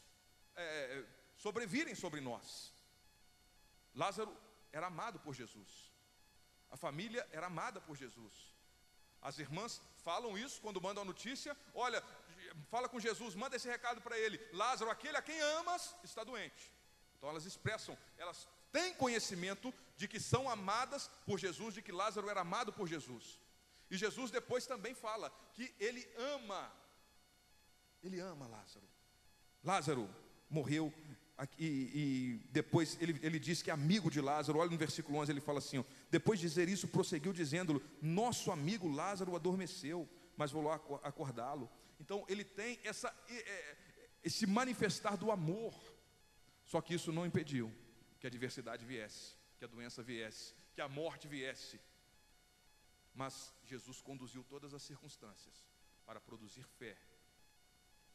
é, 0.55 1.05
sobrevirem 1.37 1.95
sobre 1.95 2.21
nós. 2.21 2.73
Lázaro 3.95 4.37
era 4.73 4.87
amado 4.89 5.19
por 5.21 5.35
Jesus, 5.35 5.93
a 6.71 6.77
família 6.77 7.27
era 7.33 7.47
amada 7.47 7.81
por 7.81 7.97
Jesus. 7.97 8.53
As 9.21 9.39
irmãs 9.39 9.81
falam 10.03 10.37
isso 10.37 10.61
quando 10.61 10.81
mandam 10.81 11.03
a 11.03 11.07
notícia: 11.07 11.57
olha, 11.75 12.03
fala 12.69 12.89
com 12.89 12.99
Jesus, 12.99 13.35
manda 13.35 13.57
esse 13.57 13.69
recado 13.69 14.01
para 14.01 14.19
ele. 14.19 14.39
Lázaro, 14.53 14.91
aquele 14.91 15.17
a 15.17 15.23
quem 15.23 15.41
amas, 15.41 15.95
está 16.03 16.25
doente. 16.25 16.75
Então 17.17 17.29
elas 17.29 17.45
expressam, 17.45 17.97
elas 18.19 18.49
têm 18.73 18.95
conhecimento 18.95 19.73
de 19.97 20.09
que 20.09 20.19
são 20.19 20.49
amadas 20.49 21.09
por 21.27 21.39
Jesus, 21.39 21.75
de 21.75 21.83
que 21.83 21.93
Lázaro 21.93 22.29
era 22.29 22.41
amado 22.41 22.73
por 22.73 22.89
Jesus. 22.89 23.41
E 23.91 23.97
Jesus 23.97 24.31
depois 24.31 24.67
também 24.67 24.95
fala 24.95 25.31
que 25.53 25.73
ele 25.79 26.09
ama 26.17 26.73
ele 28.03 28.19
ama 28.19 28.49
Lázaro. 28.49 28.85
Lázaro 29.63 30.11
morreu 30.51 30.93
e, 31.59 31.67
e 31.67 32.49
depois 32.51 32.99
ele, 33.01 33.19
ele 33.23 33.39
diz 33.39 33.63
que 33.63 33.71
é 33.71 33.73
amigo 33.73 34.11
de 34.11 34.21
Lázaro. 34.21 34.59
Olha 34.59 34.71
no 34.71 34.77
versículo 34.77 35.19
11, 35.19 35.31
ele 35.31 35.41
fala 35.41 35.59
assim: 35.59 35.79
ó, 35.79 35.85
depois 36.11 36.41
de 36.41 36.49
dizer 36.49 36.69
isso, 36.69 36.89
prosseguiu 36.89 37.33
dizendo: 37.33 37.81
Nosso 38.01 38.51
amigo 38.51 38.89
Lázaro 38.89 39.37
adormeceu, 39.37 40.09
mas 40.37 40.51
vou 40.51 40.63
lá 40.63 40.75
acordá-lo. 41.05 41.71
Então 42.01 42.25
ele 42.29 42.45
tem 42.45 42.81
essa, 42.83 43.15
esse 44.23 44.47
manifestar 44.47 45.17
do 45.17 45.31
amor. 45.31 45.75
Só 46.65 46.81
que 46.81 46.95
isso 46.95 47.13
não 47.13 47.27
impediu 47.27 47.73
que 48.23 48.27
a 48.29 48.29
adversidade 48.29 48.85
viesse, 48.85 49.35
que 49.59 49.65
a 49.65 49.67
doença 49.67 50.01
viesse, 50.01 50.55
que 50.73 50.81
a 50.81 50.89
morte 50.89 51.27
viesse. 51.27 51.81
Mas 53.13 53.53
Jesus 53.65 54.01
conduziu 54.01 54.45
todas 54.45 54.73
as 54.73 54.83
circunstâncias 54.85 55.67
para 56.07 56.21
produzir 56.21 56.63
fé 56.79 56.97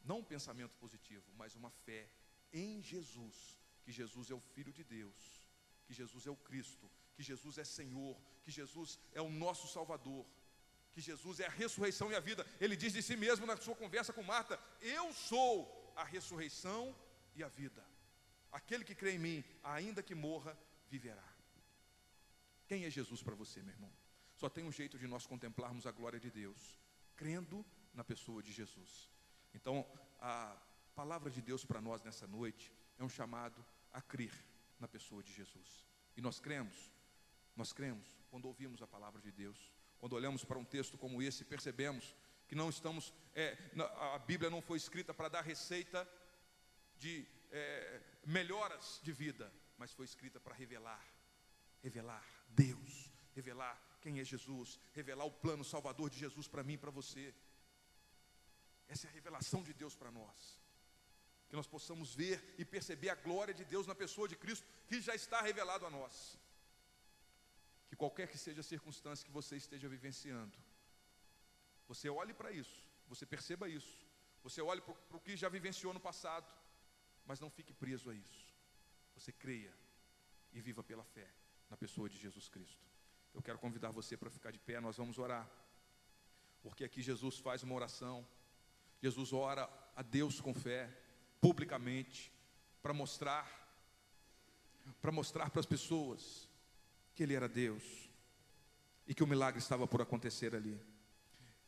não 0.06 0.20
um 0.20 0.24
pensamento 0.24 0.74
positivo, 0.78 1.26
mas 1.36 1.56
uma 1.56 1.70
fé 1.70 2.10
em 2.54 2.82
Jesus, 2.82 3.60
que 3.84 3.92
Jesus 3.92 4.32
é 4.32 4.34
o 4.34 4.40
Filho 4.40 4.72
de 4.72 4.82
Deus, 4.82 5.50
que 5.86 5.94
Jesus 5.94 6.26
é 6.26 6.32
o 6.32 6.38
Cristo, 6.38 6.90
que 7.14 7.22
Jesus 7.22 7.58
é 7.58 7.66
Senhor, 7.66 8.18
que 8.44 8.50
Jesus 8.50 8.98
é 9.14 9.22
o 9.22 9.30
nosso 9.30 9.68
Salvador, 9.68 10.26
que 10.94 11.02
Jesus 11.02 11.42
é 11.42 11.48
a 11.48 11.50
ressurreição 11.50 12.10
e 12.10 12.16
a 12.16 12.22
vida. 12.22 12.48
Ele 12.62 12.78
diz 12.78 12.94
de 12.94 13.04
si 13.04 13.18
mesmo 13.18 13.46
na 13.46 13.58
sua 13.58 13.76
conversa 13.76 14.14
com 14.14 14.24
Marta: 14.24 14.58
Eu 14.80 15.12
sou 15.12 15.94
a 15.98 16.06
ressurreição 16.06 16.96
e 17.36 17.44
a 17.44 17.50
vida. 17.50 17.86
Aquele 18.52 18.84
que 18.84 18.96
crê 18.96 19.14
em 19.14 19.20
mim, 19.20 19.44
ainda 19.64 20.02
que 20.02 20.16
morra, 20.16 20.58
viverá. 20.90 21.28
Quem 22.68 22.86
é 22.86 22.90
Jesus 22.90 23.22
para 23.22 23.36
você, 23.36 23.62
meu 23.62 23.74
irmão? 23.74 23.92
Só 24.36 24.50
tem 24.50 24.64
um 24.64 24.72
jeito 24.72 24.98
de 24.98 25.08
nós 25.08 25.26
contemplarmos 25.26 25.86
a 25.88 25.92
glória 25.92 26.20
de 26.20 26.30
Deus, 26.30 26.80
crendo 27.16 27.66
na 27.94 28.04
pessoa 28.04 28.44
de 28.44 28.52
Jesus. 28.52 29.10
Então, 29.54 29.86
a 30.20 30.56
palavra 30.96 31.30
de 31.32 31.42
Deus 31.42 31.66
para 31.66 31.82
nós 31.82 32.04
nessa 32.04 32.28
noite 32.28 32.72
é 32.98 33.04
um 33.04 33.10
chamado 33.10 33.64
a 33.92 34.02
crer 34.02 34.34
na 34.80 34.88
pessoa 34.88 35.24
de 35.24 35.34
Jesus. 35.34 35.86
E 36.16 36.22
nós 36.22 36.40
cremos, 36.40 36.92
nós 37.56 37.74
cremos 37.74 38.08
quando 38.30 38.46
ouvimos 38.46 38.82
a 38.82 38.88
palavra 38.88 39.22
de 39.22 39.32
Deus, 39.32 39.72
quando 40.00 40.14
olhamos 40.14 40.44
para 40.44 40.58
um 40.58 40.66
texto 40.66 40.98
como 40.98 41.22
esse, 41.22 41.44
percebemos 41.44 42.16
que 42.48 42.56
não 42.56 42.70
estamos, 42.70 43.14
é, 43.36 43.58
a 44.14 44.20
Bíblia 44.20 44.50
não 44.50 44.62
foi 44.62 44.78
escrita 44.78 45.14
para 45.14 45.30
dar 45.30 45.42
receita 45.42 46.08
de 46.98 47.26
é, 47.52 48.02
melhoras 48.28 49.00
de 49.02 49.12
vida, 49.12 49.52
mas 49.78 49.94
foi 49.94 50.06
escrita 50.06 50.40
para 50.40 50.54
revelar, 50.54 51.04
revelar 51.82 52.26
Deus, 52.50 53.10
revelar 53.34 53.82
quem 54.02 54.20
é 54.20 54.24
Jesus, 54.24 54.80
revelar 54.94 55.26
o 55.26 55.32
plano 55.32 55.64
salvador 55.64 56.10
de 56.10 56.20
Jesus 56.20 56.48
para 56.48 56.64
mim 56.64 56.74
e 56.74 56.78
para 56.78 56.92
você. 56.92 57.34
Essa 58.88 59.08
é 59.08 59.10
a 59.10 59.14
revelação 59.14 59.64
de 59.64 59.74
Deus 59.74 59.96
para 59.96 60.12
nós. 60.12 60.60
Que 61.50 61.56
nós 61.56 61.68
possamos 61.68 62.14
ver 62.14 62.56
e 62.58 62.66
perceber 62.66 63.10
a 63.10 63.16
glória 63.16 63.54
de 63.54 63.64
Deus 63.64 63.88
na 63.88 63.96
pessoa 63.96 64.28
de 64.28 64.36
Cristo, 64.36 64.68
que 64.88 65.00
já 65.00 65.16
está 65.16 65.42
revelado 65.42 65.86
a 65.86 65.90
nós. 65.90 66.38
Que 67.88 67.96
qualquer 67.96 68.28
que 68.28 68.38
seja 68.38 68.60
a 68.60 68.64
circunstância 68.64 69.26
que 69.26 69.32
você 69.32 69.56
esteja 69.56 69.88
vivenciando, 69.88 70.58
você 71.88 72.10
olhe 72.10 72.34
para 72.34 72.52
isso, 72.52 72.84
você 73.08 73.26
perceba 73.26 73.70
isso, 73.70 74.06
você 74.44 74.62
olhe 74.62 74.82
para 74.82 75.18
o 75.18 75.22
que 75.22 75.38
já 75.38 75.48
vivenciou 75.48 75.94
no 75.94 76.00
passado, 76.00 76.52
mas 77.28 77.40
não 77.40 77.50
fique 77.50 77.74
preso 77.74 78.10
a 78.10 78.14
isso. 78.14 78.48
Você 79.14 79.32
creia 79.32 79.74
e 80.54 80.62
viva 80.62 80.84
pela 80.84 81.04
fé 81.04 81.28
na 81.70 81.78
pessoa 81.78 82.10
de 82.10 82.18
Jesus 82.18 82.48
Cristo. 82.50 82.88
Eu 83.34 83.42
quero 83.42 83.60
convidar 83.60 83.92
você 83.92 84.18
para 84.18 84.30
ficar 84.30 84.52
de 84.52 84.60
pé, 84.60 84.80
nós 84.80 84.98
vamos 84.98 85.20
orar. 85.20 85.48
Porque 86.62 86.84
aqui 86.84 87.02
Jesus 87.02 87.38
faz 87.38 87.62
uma 87.62 87.76
oração 87.76 88.26
Jesus 89.02 89.32
ora 89.32 89.70
a 89.96 90.02
Deus 90.02 90.42
com 90.42 90.54
fé, 90.54 90.90
publicamente, 91.40 92.32
para 92.82 92.94
mostrar, 92.94 93.48
para 95.02 95.12
mostrar 95.12 95.50
para 95.50 95.60
as 95.60 95.66
pessoas 95.66 96.50
que 97.14 97.24
Ele 97.24 97.36
era 97.36 97.48
Deus 97.48 98.10
e 99.08 99.14
que 99.14 99.24
o 99.24 99.28
milagre 99.28 99.60
estava 99.60 99.88
por 99.88 100.02
acontecer 100.02 100.56
ali. 100.56 100.80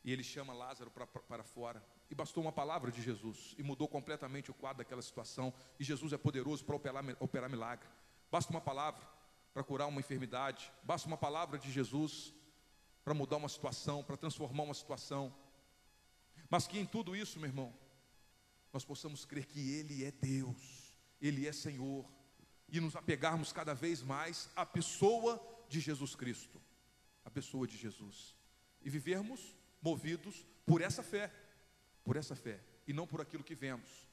E 0.03 0.12
ele 0.12 0.23
chama 0.23 0.53
Lázaro 0.53 0.91
para, 0.91 1.43
fora. 1.43 1.83
E 2.09 2.15
bastou 2.15 2.41
uma 2.41 2.51
palavra 2.51 2.91
de 2.91 3.01
Jesus 3.01 3.55
e 3.57 3.63
mudou 3.63 3.88
completamente 3.88 4.49
o 4.49 4.53
quadro 4.53 4.79
daquela 4.79 5.01
situação. 5.01 5.53
E 5.79 5.83
Jesus 5.83 6.13
é 6.13 6.17
poderoso 6.17 6.63
para 6.63 6.75
operar, 6.75 7.03
operar 7.19 7.49
milagre. 7.49 7.88
Basta 8.31 8.51
uma 8.51 8.62
palavra 8.62 9.05
para 9.53 9.63
curar 9.63 9.88
uma 9.88 9.99
enfermidade. 9.99 10.71
Basta 10.83 11.07
uma 11.07 11.17
palavra 11.17 11.59
de 11.59 11.71
Jesus 11.71 12.33
para 13.03 13.13
mudar 13.13 13.38
uma 13.38 13.49
situação, 13.49 14.03
para 14.03 14.15
transformar 14.15 14.63
uma 14.63 14.73
situação. 14.73 15.33
Mas 16.49 16.67
que 16.67 16.79
em 16.79 16.85
tudo 16.85 17.15
isso, 17.15 17.39
meu 17.39 17.49
irmão, 17.49 17.73
nós 18.71 18.85
possamos 18.85 19.25
crer 19.25 19.45
que 19.45 19.71
Ele 19.73 20.05
é 20.05 20.12
Deus, 20.12 20.93
Ele 21.21 21.47
é 21.47 21.51
Senhor, 21.51 22.09
e 22.71 22.79
nos 22.79 22.95
apegarmos 22.95 23.51
cada 23.51 23.73
vez 23.73 24.01
mais 24.01 24.49
à 24.55 24.65
pessoa 24.65 25.41
de 25.67 25.79
Jesus 25.79 26.15
Cristo, 26.15 26.62
a 27.25 27.29
pessoa 27.29 27.67
de 27.67 27.77
Jesus, 27.77 28.35
e 28.81 28.89
vivermos 28.89 29.55
movidos 29.81 30.45
por 30.65 30.81
essa 30.81 31.03
fé, 31.03 31.31
por 32.03 32.15
essa 32.15 32.35
fé, 32.35 32.59
e 32.87 32.93
não 32.93 33.07
por 33.07 33.21
aquilo 33.21 33.43
que 33.43 33.55
vemos, 33.55 34.07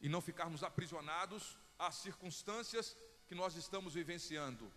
e 0.00 0.08
não 0.08 0.20
ficarmos 0.20 0.62
aprisionados 0.62 1.58
às 1.78 1.96
circunstâncias 1.96 2.96
que 3.26 3.34
nós 3.34 3.56
estamos 3.56 3.94
vivenciando, 3.94 4.72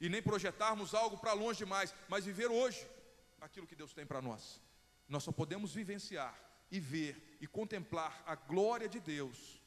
e 0.00 0.08
nem 0.08 0.22
projetarmos 0.22 0.94
algo 0.94 1.18
para 1.18 1.32
longe 1.32 1.58
demais, 1.58 1.94
mas 2.08 2.24
viver 2.24 2.48
hoje 2.48 2.86
aquilo 3.40 3.66
que 3.66 3.76
Deus 3.76 3.92
tem 3.92 4.06
para 4.06 4.22
nós. 4.22 4.60
Nós 5.08 5.22
só 5.22 5.32
podemos 5.32 5.74
vivenciar 5.74 6.38
e 6.70 6.78
ver 6.78 7.38
e 7.40 7.46
contemplar 7.46 8.22
a 8.26 8.34
glória 8.34 8.88
de 8.88 9.00
Deus 9.00 9.60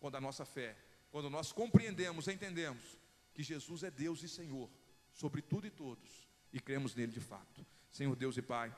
quando 0.00 0.16
a 0.16 0.20
nossa 0.20 0.44
fé, 0.44 0.76
quando 1.10 1.28
nós 1.28 1.52
compreendemos, 1.52 2.26
entendemos 2.26 2.98
que 3.34 3.42
Jesus 3.42 3.82
é 3.82 3.90
Deus 3.90 4.22
e 4.22 4.28
Senhor 4.28 4.70
sobre 5.12 5.42
tudo 5.42 5.66
e 5.66 5.70
todos 5.70 6.28
e 6.52 6.60
cremos 6.60 6.94
nele 6.94 7.12
de 7.12 7.20
fato. 7.20 7.64
Senhor 7.90 8.14
Deus 8.16 8.36
e 8.36 8.42
Pai, 8.42 8.74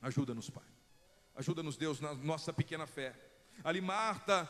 ajuda-nos, 0.00 0.50
Pai. 0.50 0.64
Ajuda-nos, 1.34 1.76
Deus, 1.76 2.00
na 2.00 2.14
nossa 2.14 2.52
pequena 2.52 2.86
fé. 2.86 3.14
Ali 3.62 3.80
Marta, 3.80 4.48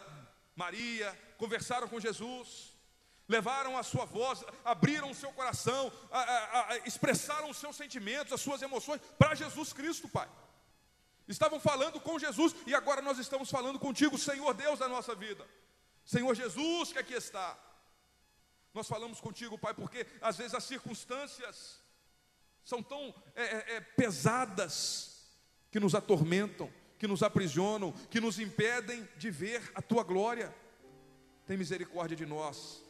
Maria 0.57 1.19
conversaram 1.37 1.89
com 1.89 2.01
Jesus, 2.01 2.77
levaram 3.29 3.79
a 3.79 3.83
sua 3.83 4.05
voz, 4.05 4.45
abriram 4.65 5.11
o 5.11 5.15
seu 5.15 5.33
coração, 5.33 5.93
a, 6.11 6.21
a, 6.21 6.73
a, 6.73 6.77
expressaram 6.79 7.49
os 7.49 7.57
seus 7.57 7.77
sentimentos, 7.77 8.33
as 8.33 8.41
suas 8.41 8.61
emoções 8.61 9.01
para 9.19 9.35
Jesus 9.35 9.73
Cristo, 9.73 10.09
Pai. 10.09 10.29
Estavam 11.29 11.61
falando 11.61 12.01
com 12.01 12.19
Jesus 12.19 12.55
e 12.67 12.75
agora 12.75 13.01
nós 13.01 13.19
estamos 13.19 13.51
falando 13.51 13.79
contigo, 13.79 14.19
Senhor 14.19 14.53
Deus 14.53 14.81
da 14.81 14.89
nossa 14.89 15.15
vida. 15.15 15.47
Senhor 16.05 16.35
Jesus 16.35 16.93
que 16.93 16.99
aqui 16.99 17.15
está. 17.15 17.57
Nós 18.75 18.89
falamos 18.89 19.21
contigo, 19.21 19.59
Pai, 19.59 19.75
porque 19.75 20.07
às 20.21 20.37
vezes 20.37 20.55
as 20.55 20.65
circunstâncias 20.65 21.81
são 22.65 22.83
tão 22.83 23.15
é, 23.35 23.43
é, 23.43 23.77
é, 23.77 23.81
pesadas 23.81 25.10
que 25.71 25.81
nos 25.81 25.95
atormentam, 25.95 26.71
que 26.99 27.07
nos 27.07 27.23
aprisionam, 27.23 27.93
que 28.11 28.21
nos 28.21 28.39
impedem 28.39 29.09
de 29.17 29.31
ver 29.31 29.63
a 29.75 29.83
tua 29.83 30.03
glória. 30.03 30.55
Tem 31.47 31.57
misericórdia 31.57 32.17
de 32.17 32.27
nós 32.27 32.83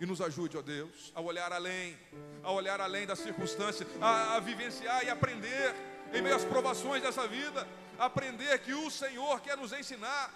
e 0.00 0.06
nos 0.06 0.20
ajude, 0.20 0.56
ó 0.56 0.62
Deus, 0.62 1.12
a 1.14 1.20
olhar 1.20 1.52
além, 1.52 1.96
a 2.42 2.50
olhar 2.50 2.80
além 2.80 3.06
das 3.06 3.18
circunstâncias, 3.20 3.88
a, 4.00 4.36
a 4.36 4.40
vivenciar 4.40 5.04
e 5.04 5.10
aprender 5.10 5.74
em 6.12 6.20
meio 6.20 6.34
às 6.34 6.44
provações 6.44 7.02
dessa 7.02 7.26
vida, 7.28 7.66
aprender 7.98 8.58
que 8.60 8.72
o 8.72 8.90
Senhor 8.90 9.40
quer 9.40 9.56
nos 9.56 9.72
ensinar, 9.72 10.32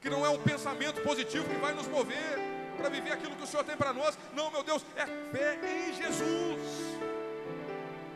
que 0.00 0.08
não 0.08 0.24
é 0.24 0.28
um 0.28 0.42
pensamento 0.42 1.00
positivo 1.02 1.48
que 1.48 1.56
vai 1.56 1.74
nos 1.74 1.86
mover 1.86 2.38
para 2.76 2.88
viver 2.88 3.12
aquilo 3.12 3.36
que 3.36 3.44
o 3.44 3.46
Senhor 3.46 3.64
tem 3.64 3.76
para 3.76 3.92
nós, 3.92 4.18
não, 4.34 4.50
meu 4.50 4.62
Deus, 4.62 4.84
é 4.96 5.06
fé 5.06 5.88
em 5.88 5.94
Jesus 5.94 7.02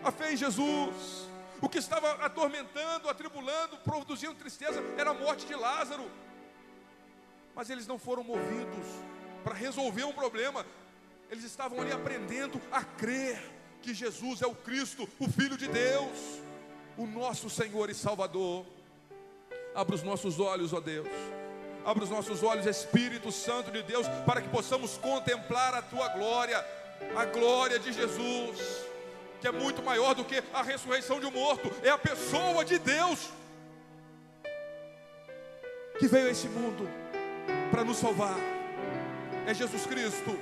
a 0.07 0.13
fé 0.13 0.33
em 0.33 0.37
Jesus. 0.37 1.26
O 1.61 1.69
que 1.69 1.79
estava 1.79 2.13
atormentando, 2.25 3.09
atribulando, 3.09 3.79
produzindo 3.79 4.35
tristeza 4.35 4.83
era 4.97 5.11
a 5.11 5.15
morte 5.15 5.47
de 5.47 5.55
Lázaro. 5.55 6.11
Mas 7.55 7.71
eles 7.71 7.87
não 7.87 7.99
foram 7.99 8.23
movidos 8.23 8.87
para 9.43 9.55
resolver 9.55 10.05
um 10.05 10.13
problema, 10.13 10.67
eles 11.31 11.45
estavam 11.45 11.81
ali 11.81 11.93
aprendendo 11.93 12.61
a 12.71 12.83
crer 12.83 13.41
que 13.81 13.95
Jesus 13.95 14.43
é 14.43 14.47
o 14.47 14.55
Cristo, 14.55 15.09
o 15.19 15.29
Filho 15.29 15.57
de 15.57 15.69
Deus, 15.69 16.41
o 16.97 17.07
nosso 17.07 17.49
Senhor 17.49 17.89
e 17.89 17.95
Salvador. 17.95 18.67
Abra 19.75 19.95
os 19.95 20.03
nossos 20.03 20.41
olhos, 20.41 20.73
ó 20.73 20.81
Deus. 20.81 21.09
Abra 21.85 22.05
os 22.05 22.11
nossos 22.11 22.43
olhos, 22.43 22.67
Espírito 22.67 23.31
Santo 23.31 23.71
de 23.71 23.83
Deus, 23.83 24.07
para 24.27 24.43
que 24.43 24.49
possamos 24.49 24.99
contemplar 24.99 25.73
a 25.75 25.83
tua 25.83 26.09
glória, 26.09 26.59
a 27.17 27.25
glória 27.27 27.79
de 27.79 27.93
Jesus 27.93 28.86
que 29.41 29.47
é 29.47 29.53
muito 29.53 29.83
maior 29.83 30.15
do 30.15 30.25
que 30.25 30.43
a 30.53 30.63
ressurreição 30.63 31.21
de 31.21 31.27
um 31.27 31.31
morto, 31.31 31.71
é 31.83 31.91
a 31.91 31.99
pessoa 31.99 32.65
de 32.65 32.79
Deus 32.79 33.31
que 35.99 36.07
veio 36.07 36.29
a 36.29 36.31
esse 36.31 36.49
mundo 36.49 36.89
para 37.71 37.85
nos 37.85 37.97
salvar. 37.97 38.37
É 39.47 39.55
Jesus 39.55 39.87
Cristo. 39.87 40.39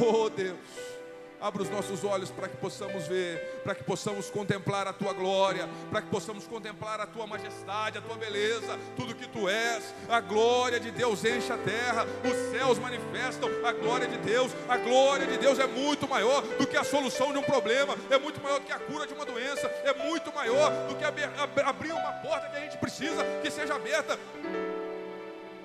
Oh 0.00 0.30
Deus. 0.30 1.01
Abra 1.42 1.60
os 1.60 1.68
nossos 1.68 2.04
olhos 2.04 2.30
para 2.30 2.48
que 2.48 2.56
possamos 2.56 3.08
ver, 3.08 3.60
para 3.64 3.74
que 3.74 3.82
possamos 3.82 4.30
contemplar 4.30 4.86
a 4.86 4.92
tua 4.92 5.12
glória, 5.12 5.68
para 5.90 6.00
que 6.00 6.06
possamos 6.06 6.46
contemplar 6.46 7.00
a 7.00 7.06
tua 7.06 7.26
majestade, 7.26 7.98
a 7.98 8.00
tua 8.00 8.14
beleza, 8.14 8.78
tudo 8.96 9.12
que 9.12 9.26
tu 9.26 9.48
és. 9.48 9.92
A 10.08 10.20
glória 10.20 10.78
de 10.78 10.92
Deus 10.92 11.24
enche 11.24 11.52
a 11.52 11.58
terra, 11.58 12.06
os 12.24 12.56
céus 12.56 12.78
manifestam 12.78 13.50
a 13.66 13.72
glória 13.72 14.06
de 14.06 14.18
Deus. 14.18 14.52
A 14.68 14.76
glória 14.76 15.26
de 15.26 15.36
Deus 15.36 15.58
é 15.58 15.66
muito 15.66 16.06
maior 16.08 16.42
do 16.42 16.64
que 16.64 16.76
a 16.76 16.84
solução 16.84 17.32
de 17.32 17.38
um 17.38 17.42
problema, 17.42 17.96
é 18.08 18.18
muito 18.18 18.40
maior 18.40 18.60
do 18.60 18.66
que 18.66 18.72
a 18.72 18.78
cura 18.78 19.04
de 19.04 19.12
uma 19.12 19.26
doença, 19.26 19.66
é 19.82 19.92
muito 19.94 20.32
maior 20.32 20.70
do 20.86 20.94
que 20.94 21.04
abrir 21.04 21.92
uma 21.92 22.12
porta 22.22 22.50
que 22.50 22.56
a 22.56 22.60
gente 22.60 22.78
precisa 22.78 23.24
que 23.42 23.50
seja 23.50 23.74
aberta. 23.74 24.16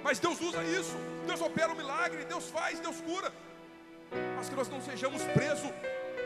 Mas 0.03 0.17
Deus 0.17 0.41
usa 0.41 0.63
isso, 0.63 0.95
Deus 1.27 1.39
opera 1.39 1.71
um 1.71 1.75
milagre, 1.75 2.25
Deus 2.25 2.49
faz, 2.49 2.79
Deus 2.79 2.99
cura 3.01 3.31
mas 4.35 4.49
que 4.49 4.55
nós 4.55 4.69
não 4.69 4.81
sejamos 4.81 5.21
presos 5.23 5.71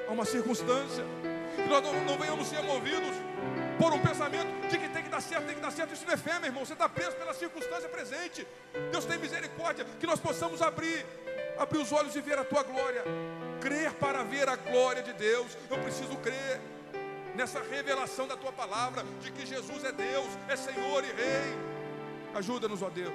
a 0.08 0.12
uma 0.12 0.26
circunstância, 0.26 1.04
que 1.56 1.70
nós 1.70 1.82
não, 1.84 1.94
não 2.06 2.18
venhamos 2.18 2.48
ser 2.48 2.62
movidos 2.64 3.16
por 3.80 3.94
um 3.94 4.00
pensamento 4.00 4.68
de 4.68 4.78
que 4.78 4.90
tem 4.90 5.04
que 5.04 5.10
dar 5.10 5.22
certo, 5.22 5.46
tem 5.46 5.56
que 5.56 5.62
dar 5.62 5.72
certo. 5.72 5.94
Isso 5.94 6.06
não 6.06 6.14
é 6.14 6.18
fé, 6.18 6.38
meu 6.40 6.50
irmão. 6.50 6.66
Você 6.66 6.74
está 6.74 6.88
preso 6.88 7.16
pela 7.16 7.34
circunstância 7.34 7.90
presente. 7.90 8.46
Deus 8.92 9.06
tem 9.06 9.18
misericórdia, 9.18 9.86
que 10.00 10.06
nós 10.06 10.20
possamos 10.20 10.62
abrir, 10.62 11.06
abrir 11.58 11.80
os 11.80 11.92
olhos 11.92 12.16
e 12.16 12.22
ver 12.22 12.38
a 12.38 12.44
tua 12.44 12.64
glória, 12.64 13.04
crer 13.60 13.92
para 13.94 14.24
ver 14.24 14.48
a 14.48 14.56
glória 14.56 15.02
de 15.02 15.14
Deus. 15.14 15.58
Eu 15.70 15.78
preciso 15.80 16.16
crer 16.18 16.62
nessa 17.36 17.62
revelação 17.62 18.28
da 18.28 18.38
tua 18.38 18.52
palavra 18.52 19.04
de 19.22 19.32
que 19.32 19.46
Jesus 19.46 19.84
é 19.84 19.92
Deus, 19.92 20.28
é 20.48 20.56
Senhor 20.56 21.04
e 21.04 21.08
Rei. 21.08 21.58
Ajuda-nos, 22.36 22.82
ó 22.82 22.90
Deus. 22.90 23.14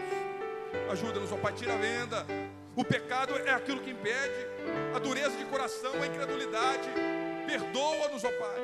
Ajuda-nos, 0.91 1.33
ó 1.33 1.37
Pai, 1.37 1.53
tira 1.53 1.75
a 1.75 1.77
venda. 1.77 2.27
O 2.77 2.85
pecado 2.85 3.35
é 3.39 3.51
aquilo 3.51 3.81
que 3.81 3.91
impede, 3.91 4.47
a 4.95 4.99
dureza 4.99 5.35
de 5.35 5.47
coração, 5.47 5.95
a 5.95 6.07
incredulidade. 6.07 6.87
Perdoa-nos, 7.47 8.23
ó 8.23 8.29
Pai. 8.29 8.61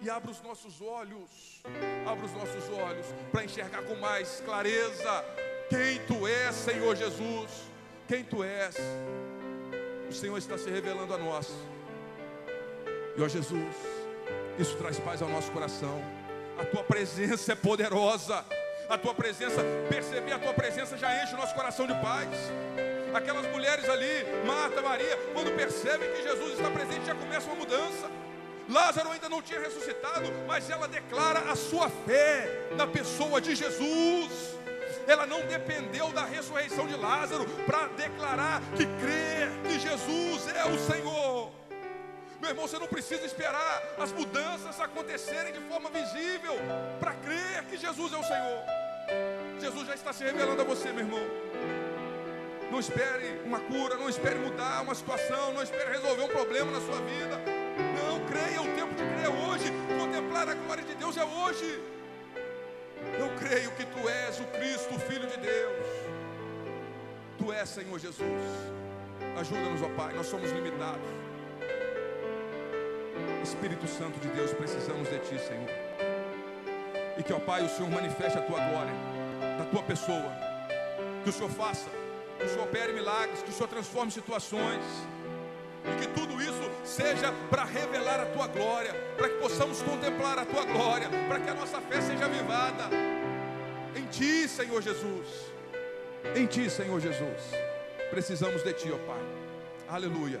E 0.00 0.08
abra 0.08 0.30
os 0.30 0.40
nossos 0.42 0.80
olhos, 0.80 1.60
abra 2.06 2.24
os 2.24 2.32
nossos 2.32 2.68
olhos 2.70 3.06
para 3.32 3.44
enxergar 3.44 3.82
com 3.82 3.96
mais 3.96 4.40
clareza 4.44 5.24
quem 5.68 5.98
Tu 6.06 6.28
és, 6.28 6.54
Senhor 6.54 6.94
Jesus. 6.94 7.50
Quem 8.06 8.22
Tu 8.22 8.44
és. 8.44 8.76
O 10.08 10.12
Senhor 10.12 10.38
está 10.38 10.56
se 10.56 10.70
revelando 10.70 11.14
a 11.14 11.18
nós. 11.18 11.50
E 13.16 13.22
ó 13.22 13.26
Jesus, 13.26 13.74
isso 14.56 14.76
traz 14.76 15.00
paz 15.00 15.20
ao 15.20 15.28
nosso 15.28 15.50
coração. 15.50 16.00
A 16.56 16.64
Tua 16.64 16.84
presença 16.84 17.52
é 17.52 17.56
poderosa 17.56 18.44
a 18.88 18.98
tua 18.98 19.14
presença, 19.14 19.62
perceber 19.88 20.32
a 20.32 20.38
tua 20.38 20.52
presença 20.52 20.96
já 20.96 21.22
enche 21.22 21.34
o 21.34 21.36
nosso 21.36 21.54
coração 21.54 21.86
de 21.86 21.94
paz. 21.94 22.28
Aquelas 23.14 23.46
mulheres 23.46 23.88
ali, 23.88 24.24
Marta, 24.44 24.82
Maria, 24.82 25.16
quando 25.32 25.54
percebem 25.56 26.10
que 26.12 26.22
Jesus 26.22 26.54
está 26.54 26.70
presente, 26.70 27.06
já 27.06 27.14
começa 27.14 27.46
uma 27.46 27.56
mudança. 27.56 28.10
Lázaro 28.68 29.10
ainda 29.10 29.28
não 29.28 29.42
tinha 29.42 29.60
ressuscitado, 29.60 30.32
mas 30.46 30.68
ela 30.70 30.88
declara 30.88 31.50
a 31.50 31.54
sua 31.54 31.88
fé 31.88 32.68
na 32.76 32.86
pessoa 32.86 33.40
de 33.40 33.54
Jesus. 33.54 34.54
Ela 35.06 35.26
não 35.26 35.42
dependeu 35.46 36.10
da 36.12 36.24
ressurreição 36.24 36.86
de 36.86 36.96
Lázaro 36.96 37.44
para 37.66 37.88
declarar 37.88 38.62
que 38.74 38.86
crê 38.86 39.48
que 39.68 39.78
Jesus 39.78 40.48
é 40.56 40.64
o 40.64 40.78
Senhor. 40.78 41.63
Meu 42.44 42.50
irmão, 42.50 42.68
você 42.68 42.78
não 42.78 42.86
precisa 42.86 43.24
esperar 43.24 43.82
as 43.96 44.12
mudanças 44.12 44.78
acontecerem 44.78 45.50
de 45.50 45.60
forma 45.60 45.88
visível 45.88 46.52
para 47.00 47.14
crer 47.14 47.64
que 47.70 47.78
Jesus 47.78 48.12
é 48.12 48.18
o 48.18 48.22
Senhor. 48.22 48.62
Jesus 49.58 49.86
já 49.86 49.94
está 49.94 50.12
se 50.12 50.24
revelando 50.24 50.60
a 50.60 50.64
você, 50.64 50.92
meu 50.92 51.06
irmão. 51.06 51.22
Não 52.70 52.78
espere 52.78 53.40
uma 53.46 53.60
cura, 53.60 53.96
não 53.96 54.10
espere 54.10 54.38
mudar 54.38 54.82
uma 54.82 54.94
situação, 54.94 55.54
não 55.54 55.62
espere 55.62 55.92
resolver 55.92 56.22
um 56.24 56.28
problema 56.28 56.70
na 56.70 56.80
sua 56.82 57.00
vida. 57.00 57.40
Não, 57.96 58.26
creia, 58.26 58.60
o 58.60 58.76
tempo 58.76 58.94
de 58.94 59.04
crer 59.04 59.24
é 59.24 59.28
hoje. 59.30 59.72
Contemplar 59.98 60.46
a 60.46 60.54
glória 60.54 60.84
de 60.84 60.94
Deus 60.96 61.16
é 61.16 61.24
hoje. 61.24 61.82
Eu 63.18 63.34
creio 63.38 63.70
que 63.70 63.86
tu 63.86 64.06
és 64.06 64.38
o 64.38 64.44
Cristo, 64.48 64.94
o 64.94 64.98
Filho 64.98 65.26
de 65.26 65.38
Deus. 65.38 65.86
Tu 67.38 67.50
és, 67.54 67.66
Senhor 67.70 67.98
Jesus. 67.98 68.20
Ajuda-nos, 69.40 69.80
ó 69.80 69.88
Pai, 69.96 70.12
nós 70.12 70.26
somos 70.26 70.50
limitados. 70.50 71.23
Espírito 73.44 73.86
Santo 73.86 74.18
de 74.18 74.28
Deus, 74.28 74.52
precisamos 74.54 75.06
de 75.08 75.18
Ti, 75.18 75.38
Senhor. 75.38 75.68
E 77.18 77.22
que, 77.22 77.32
ó 77.32 77.38
Pai, 77.38 77.62
o 77.62 77.68
Senhor 77.68 77.90
manifeste 77.90 78.38
a 78.38 78.42
Tua 78.42 78.58
glória, 78.58 78.94
da 79.58 79.66
Tua 79.66 79.82
pessoa. 79.82 80.32
Que 81.22 81.28
o 81.28 81.32
Senhor 81.32 81.50
faça, 81.50 81.90
que 82.38 82.46
o 82.46 82.48
Senhor 82.48 82.64
opere 82.64 82.94
milagres, 82.94 83.42
que 83.42 83.50
o 83.50 83.52
Senhor 83.52 83.68
transforme 83.68 84.10
situações. 84.10 84.82
E 85.84 86.00
que 86.00 86.08
tudo 86.18 86.40
isso 86.40 86.70
seja 86.82 87.30
para 87.50 87.64
revelar 87.64 88.18
a 88.18 88.26
Tua 88.26 88.46
glória, 88.46 88.94
para 89.18 89.28
que 89.28 89.34
possamos 89.34 89.82
contemplar 89.82 90.38
a 90.38 90.46
Tua 90.46 90.64
glória, 90.64 91.08
para 91.28 91.38
que 91.38 91.50
a 91.50 91.54
nossa 91.54 91.80
fé 91.82 92.00
seja 92.00 92.24
avivada. 92.24 92.88
Em 93.94 94.06
Ti, 94.06 94.48
Senhor 94.48 94.80
Jesus. 94.80 95.52
Em 96.34 96.46
Ti, 96.46 96.70
Senhor 96.70 96.98
Jesus. 96.98 97.42
Precisamos 98.10 98.62
de 98.62 98.72
Ti, 98.72 98.90
ó 98.90 98.98
Pai. 99.06 99.22
Aleluia. 99.86 100.40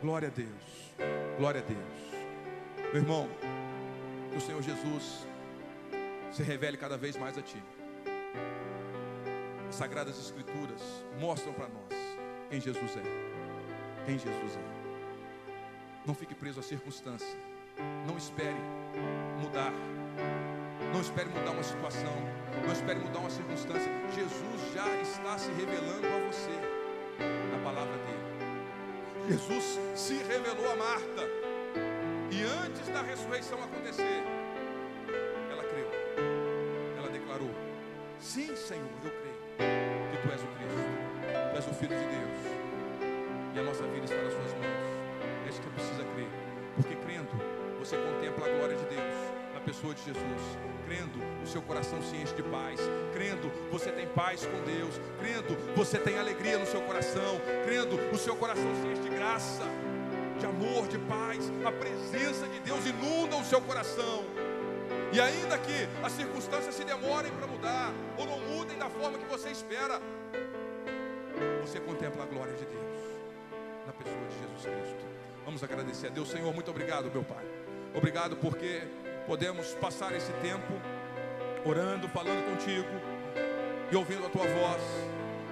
Glória 0.00 0.28
a 0.28 0.30
Deus. 0.30 0.94
Glória 1.36 1.60
a 1.60 1.64
Deus. 1.64 2.05
Meu 2.92 3.02
irmão, 3.02 3.28
que 4.30 4.38
o 4.38 4.40
Senhor 4.40 4.62
Jesus 4.62 5.26
se 6.32 6.42
revele 6.42 6.76
cada 6.76 6.96
vez 6.96 7.16
mais 7.16 7.36
a 7.36 7.42
ti. 7.42 7.62
As 9.68 9.74
Sagradas 9.74 10.18
Escrituras 10.18 10.80
mostram 11.18 11.52
para 11.52 11.68
nós 11.68 11.92
quem 12.48 12.60
Jesus 12.60 12.96
é. 12.96 13.02
Quem 14.04 14.18
Jesus 14.18 14.56
é. 14.56 16.06
Não 16.06 16.14
fique 16.14 16.34
preso 16.34 16.60
à 16.60 16.62
circunstância. 16.62 17.36
Não 18.06 18.16
espere 18.16 18.56
mudar. 19.40 19.72
Não 20.92 21.00
espere 21.00 21.28
mudar 21.28 21.50
uma 21.50 21.64
situação. 21.64 22.12
Não 22.64 22.72
espere 22.72 23.00
mudar 23.00 23.18
uma 23.18 23.30
circunstância. 23.30 23.90
Jesus 24.14 24.72
já 24.72 24.86
está 25.02 25.36
se 25.36 25.50
revelando 25.50 26.06
a 26.06 26.30
você 26.30 26.50
na 27.50 27.64
palavra 27.64 27.96
dele. 27.98 29.28
Jesus 29.28 29.78
se 29.96 30.14
revelou 30.22 30.70
a 30.70 30.76
Marta. 30.76 31.46
E 32.30 32.42
antes 32.42 32.88
da 32.88 33.02
ressurreição 33.02 33.62
acontecer, 33.62 34.22
ela 35.50 35.62
creu. 35.62 35.88
Ela 36.98 37.08
declarou: 37.08 37.50
Sim, 38.18 38.54
Senhor, 38.56 38.88
eu 39.04 39.10
creio 39.10 39.36
que 40.10 40.16
tu 40.22 40.32
és 40.32 40.42
o 40.42 40.46
Cristo, 40.46 41.50
tu 41.50 41.56
és 41.56 41.66
o 41.66 41.74
Filho 41.74 41.96
de 41.96 42.04
Deus. 42.04 42.26
E 43.54 43.58
a 43.58 43.62
nossa 43.62 43.84
vida 43.84 44.04
está 44.04 44.16
nas 44.16 44.32
suas 44.32 44.52
mãos. 44.54 45.46
É 45.46 45.48
isso 45.48 45.60
que 45.60 45.70
precisa 45.70 46.04
crer. 46.14 46.28
Porque 46.74 46.96
crendo, 46.96 47.30
você 47.78 47.96
contempla 47.96 48.46
a 48.46 48.50
glória 48.50 48.76
de 48.76 48.84
Deus 48.84 49.14
na 49.54 49.60
pessoa 49.60 49.94
de 49.94 50.02
Jesus. 50.02 50.58
Crendo, 50.86 51.18
o 51.42 51.46
seu 51.46 51.62
coração 51.62 52.02
se 52.02 52.16
enche 52.16 52.34
de 52.34 52.42
paz. 52.42 52.80
Crendo, 53.12 53.50
você 53.70 53.90
tem 53.90 54.06
paz 54.06 54.44
com 54.44 54.60
Deus. 54.62 55.00
Crendo, 55.18 55.56
você 55.74 55.98
tem 55.98 56.18
alegria 56.18 56.58
no 56.58 56.66
seu 56.66 56.82
coração. 56.82 57.40
Crendo, 57.64 57.96
o 58.12 58.18
seu 58.18 58.36
coração 58.36 58.74
se 58.82 58.88
enche 58.88 59.02
de 59.02 59.10
graça, 59.10 59.64
de 60.38 60.46
amor, 60.46 60.86
de 60.88 60.98
paz. 60.98 61.50
A 61.64 61.72
presença 61.72 62.46
de 62.46 62.60
Deus 62.60 62.84
inunda 62.86 63.36
o 63.36 63.44
seu 63.44 63.60
coração. 63.60 64.24
E 65.12 65.20
ainda 65.20 65.58
que 65.58 65.88
as 66.02 66.12
circunstâncias 66.12 66.74
se 66.74 66.84
demorem 66.84 67.32
para 67.32 67.46
mudar, 67.46 67.92
ou 68.18 68.26
não 68.26 68.38
mudem 68.38 68.76
da 68.76 68.88
forma 68.88 69.18
que 69.18 69.24
você 69.24 69.50
espera, 69.50 70.00
você 71.60 71.80
contempla 71.80 72.24
a 72.24 72.26
glória 72.26 72.52
de 72.54 72.64
Deus 72.64 72.96
na 73.86 73.92
pessoa 73.92 74.24
de 74.28 74.38
Jesus 74.38 74.62
Cristo. 74.62 75.04
Vamos 75.44 75.62
agradecer 75.62 76.08
a 76.08 76.10
Deus, 76.10 76.28
Senhor. 76.28 76.52
Muito 76.52 76.70
obrigado, 76.70 77.10
meu 77.10 77.22
Pai. 77.22 77.44
Obrigado 77.94 78.36
porque 78.36 78.82
podemos 79.26 79.74
passar 79.74 80.14
esse 80.14 80.32
tempo 80.34 80.72
orando, 81.64 82.08
falando 82.08 82.44
contigo 82.50 82.88
e 83.90 83.96
ouvindo 83.96 84.26
a 84.26 84.28
tua 84.28 84.44
voz, 84.44 84.82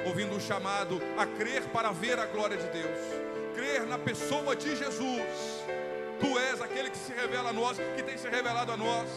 ouvindo 0.07 0.37
o 0.37 0.41
chamado 0.41 1.01
a 1.17 1.27
crer 1.27 1.63
para 1.69 1.91
ver 1.93 2.19
a 2.19 2.27
glória 2.27 2.57
de 2.57 2.67
Deus, 2.69 2.99
crer 3.55 3.87
na 3.87 3.99
pessoa 3.99 4.55
de 4.55 4.77
Jesus. 4.77 5.65
Tu 6.21 6.39
és 6.39 6.61
aquele 6.61 6.91
que 6.91 6.97
se 6.97 7.13
revela 7.13 7.51
a 7.51 7.53
nós, 7.53 7.79
que 7.97 8.03
tem 8.03 8.17
se 8.17 8.29
revelado 8.29 8.73
a 8.73 8.77
nós. 8.77 9.09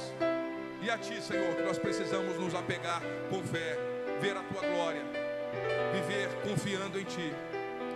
E 0.82 0.90
a 0.90 0.98
Ti, 0.98 1.22
Senhor, 1.22 1.56
que 1.56 1.64
nós 1.64 1.78
precisamos 1.78 2.38
nos 2.38 2.54
apegar 2.54 3.02
com 3.30 3.42
fé, 3.44 3.78
ver 4.22 4.38
a 4.38 4.44
Tua 4.44 4.62
glória, 4.62 5.02
viver 5.94 6.30
confiando 6.48 7.00
em 7.00 7.04
Ti. 7.04 7.34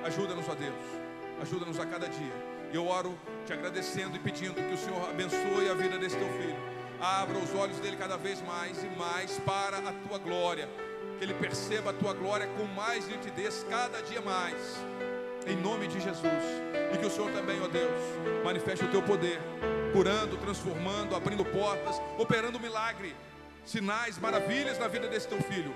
Ajuda-nos, 0.03 0.49
a 0.49 0.55
Deus, 0.55 0.83
ajuda-nos 1.41 1.79
a 1.79 1.85
cada 1.85 2.07
dia. 2.07 2.33
Eu 2.73 2.87
oro 2.87 3.17
te 3.45 3.53
agradecendo 3.53 4.15
e 4.15 4.19
pedindo 4.19 4.55
que 4.55 4.73
o 4.73 4.77
Senhor 4.77 5.09
abençoe 5.09 5.69
a 5.69 5.73
vida 5.73 5.97
desse 5.97 6.17
Teu 6.17 6.29
filho. 6.29 6.57
Abra 6.99 7.37
os 7.37 7.53
olhos 7.53 7.79
dele 7.79 7.97
cada 7.97 8.17
vez 8.17 8.41
mais 8.41 8.83
e 8.83 8.87
mais 8.97 9.37
para 9.39 9.77
a 9.77 9.93
Tua 10.07 10.17
glória. 10.17 10.67
Que 11.17 11.25
ele 11.25 11.33
perceba 11.33 11.91
a 11.91 11.93
Tua 11.93 12.13
glória 12.13 12.47
com 12.57 12.65
mais 12.65 13.07
nitidez 13.07 13.65
cada 13.69 14.01
dia 14.01 14.21
mais. 14.21 14.55
Em 15.47 15.55
nome 15.55 15.87
de 15.87 15.99
Jesus. 15.99 16.43
E 16.93 16.97
que 16.97 17.05
o 17.05 17.09
Senhor 17.09 17.31
também, 17.31 17.61
ó 17.61 17.67
Deus, 17.67 17.91
manifeste 18.43 18.85
o 18.85 18.89
Teu 18.89 19.01
poder 19.01 19.39
curando, 19.91 20.37
transformando, 20.37 21.15
abrindo 21.15 21.43
portas, 21.45 22.01
operando 22.17 22.59
milagre, 22.59 23.15
sinais, 23.65 24.17
maravilhas 24.17 24.79
na 24.79 24.87
vida 24.87 25.07
desse 25.07 25.27
teu 25.27 25.41
filho. 25.41 25.73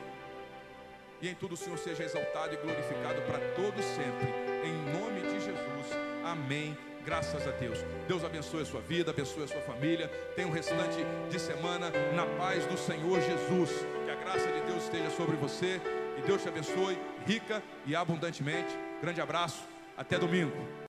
E 1.21 1.29
em 1.29 1.35
tudo 1.35 1.53
o 1.53 1.57
Senhor 1.57 1.77
seja 1.77 2.03
exaltado 2.03 2.53
e 2.53 2.57
glorificado 2.57 3.21
para 3.23 3.39
todos 3.55 3.85
sempre. 3.85 4.27
Em 4.63 4.99
nome 4.99 5.21
de 5.21 5.43
Jesus. 5.43 5.87
Amém. 6.23 6.77
Graças 7.05 7.47
a 7.47 7.51
Deus. 7.51 7.79
Deus 8.07 8.23
abençoe 8.23 8.63
a 8.63 8.65
sua 8.65 8.81
vida, 8.81 9.11
abençoe 9.11 9.43
a 9.43 9.47
sua 9.47 9.61
família. 9.61 10.07
Tenha 10.35 10.47
um 10.47 10.51
restante 10.51 10.97
de 11.29 11.39
semana 11.39 11.91
na 12.15 12.25
paz 12.37 12.65
do 12.65 12.77
Senhor 12.77 13.21
Jesus. 13.21 13.69
Que 14.03 14.11
a 14.11 14.15
graça 14.15 14.47
de 14.51 14.61
Deus 14.61 14.83
esteja 14.83 15.09
sobre 15.11 15.35
você. 15.35 15.79
E 16.17 16.21
Deus 16.21 16.41
te 16.41 16.49
abençoe 16.49 16.97
rica 17.25 17.61
e 17.85 17.95
abundantemente. 17.95 18.84
Grande 19.01 19.21
abraço. 19.21 19.63
Até 19.97 20.17
domingo. 20.17 20.75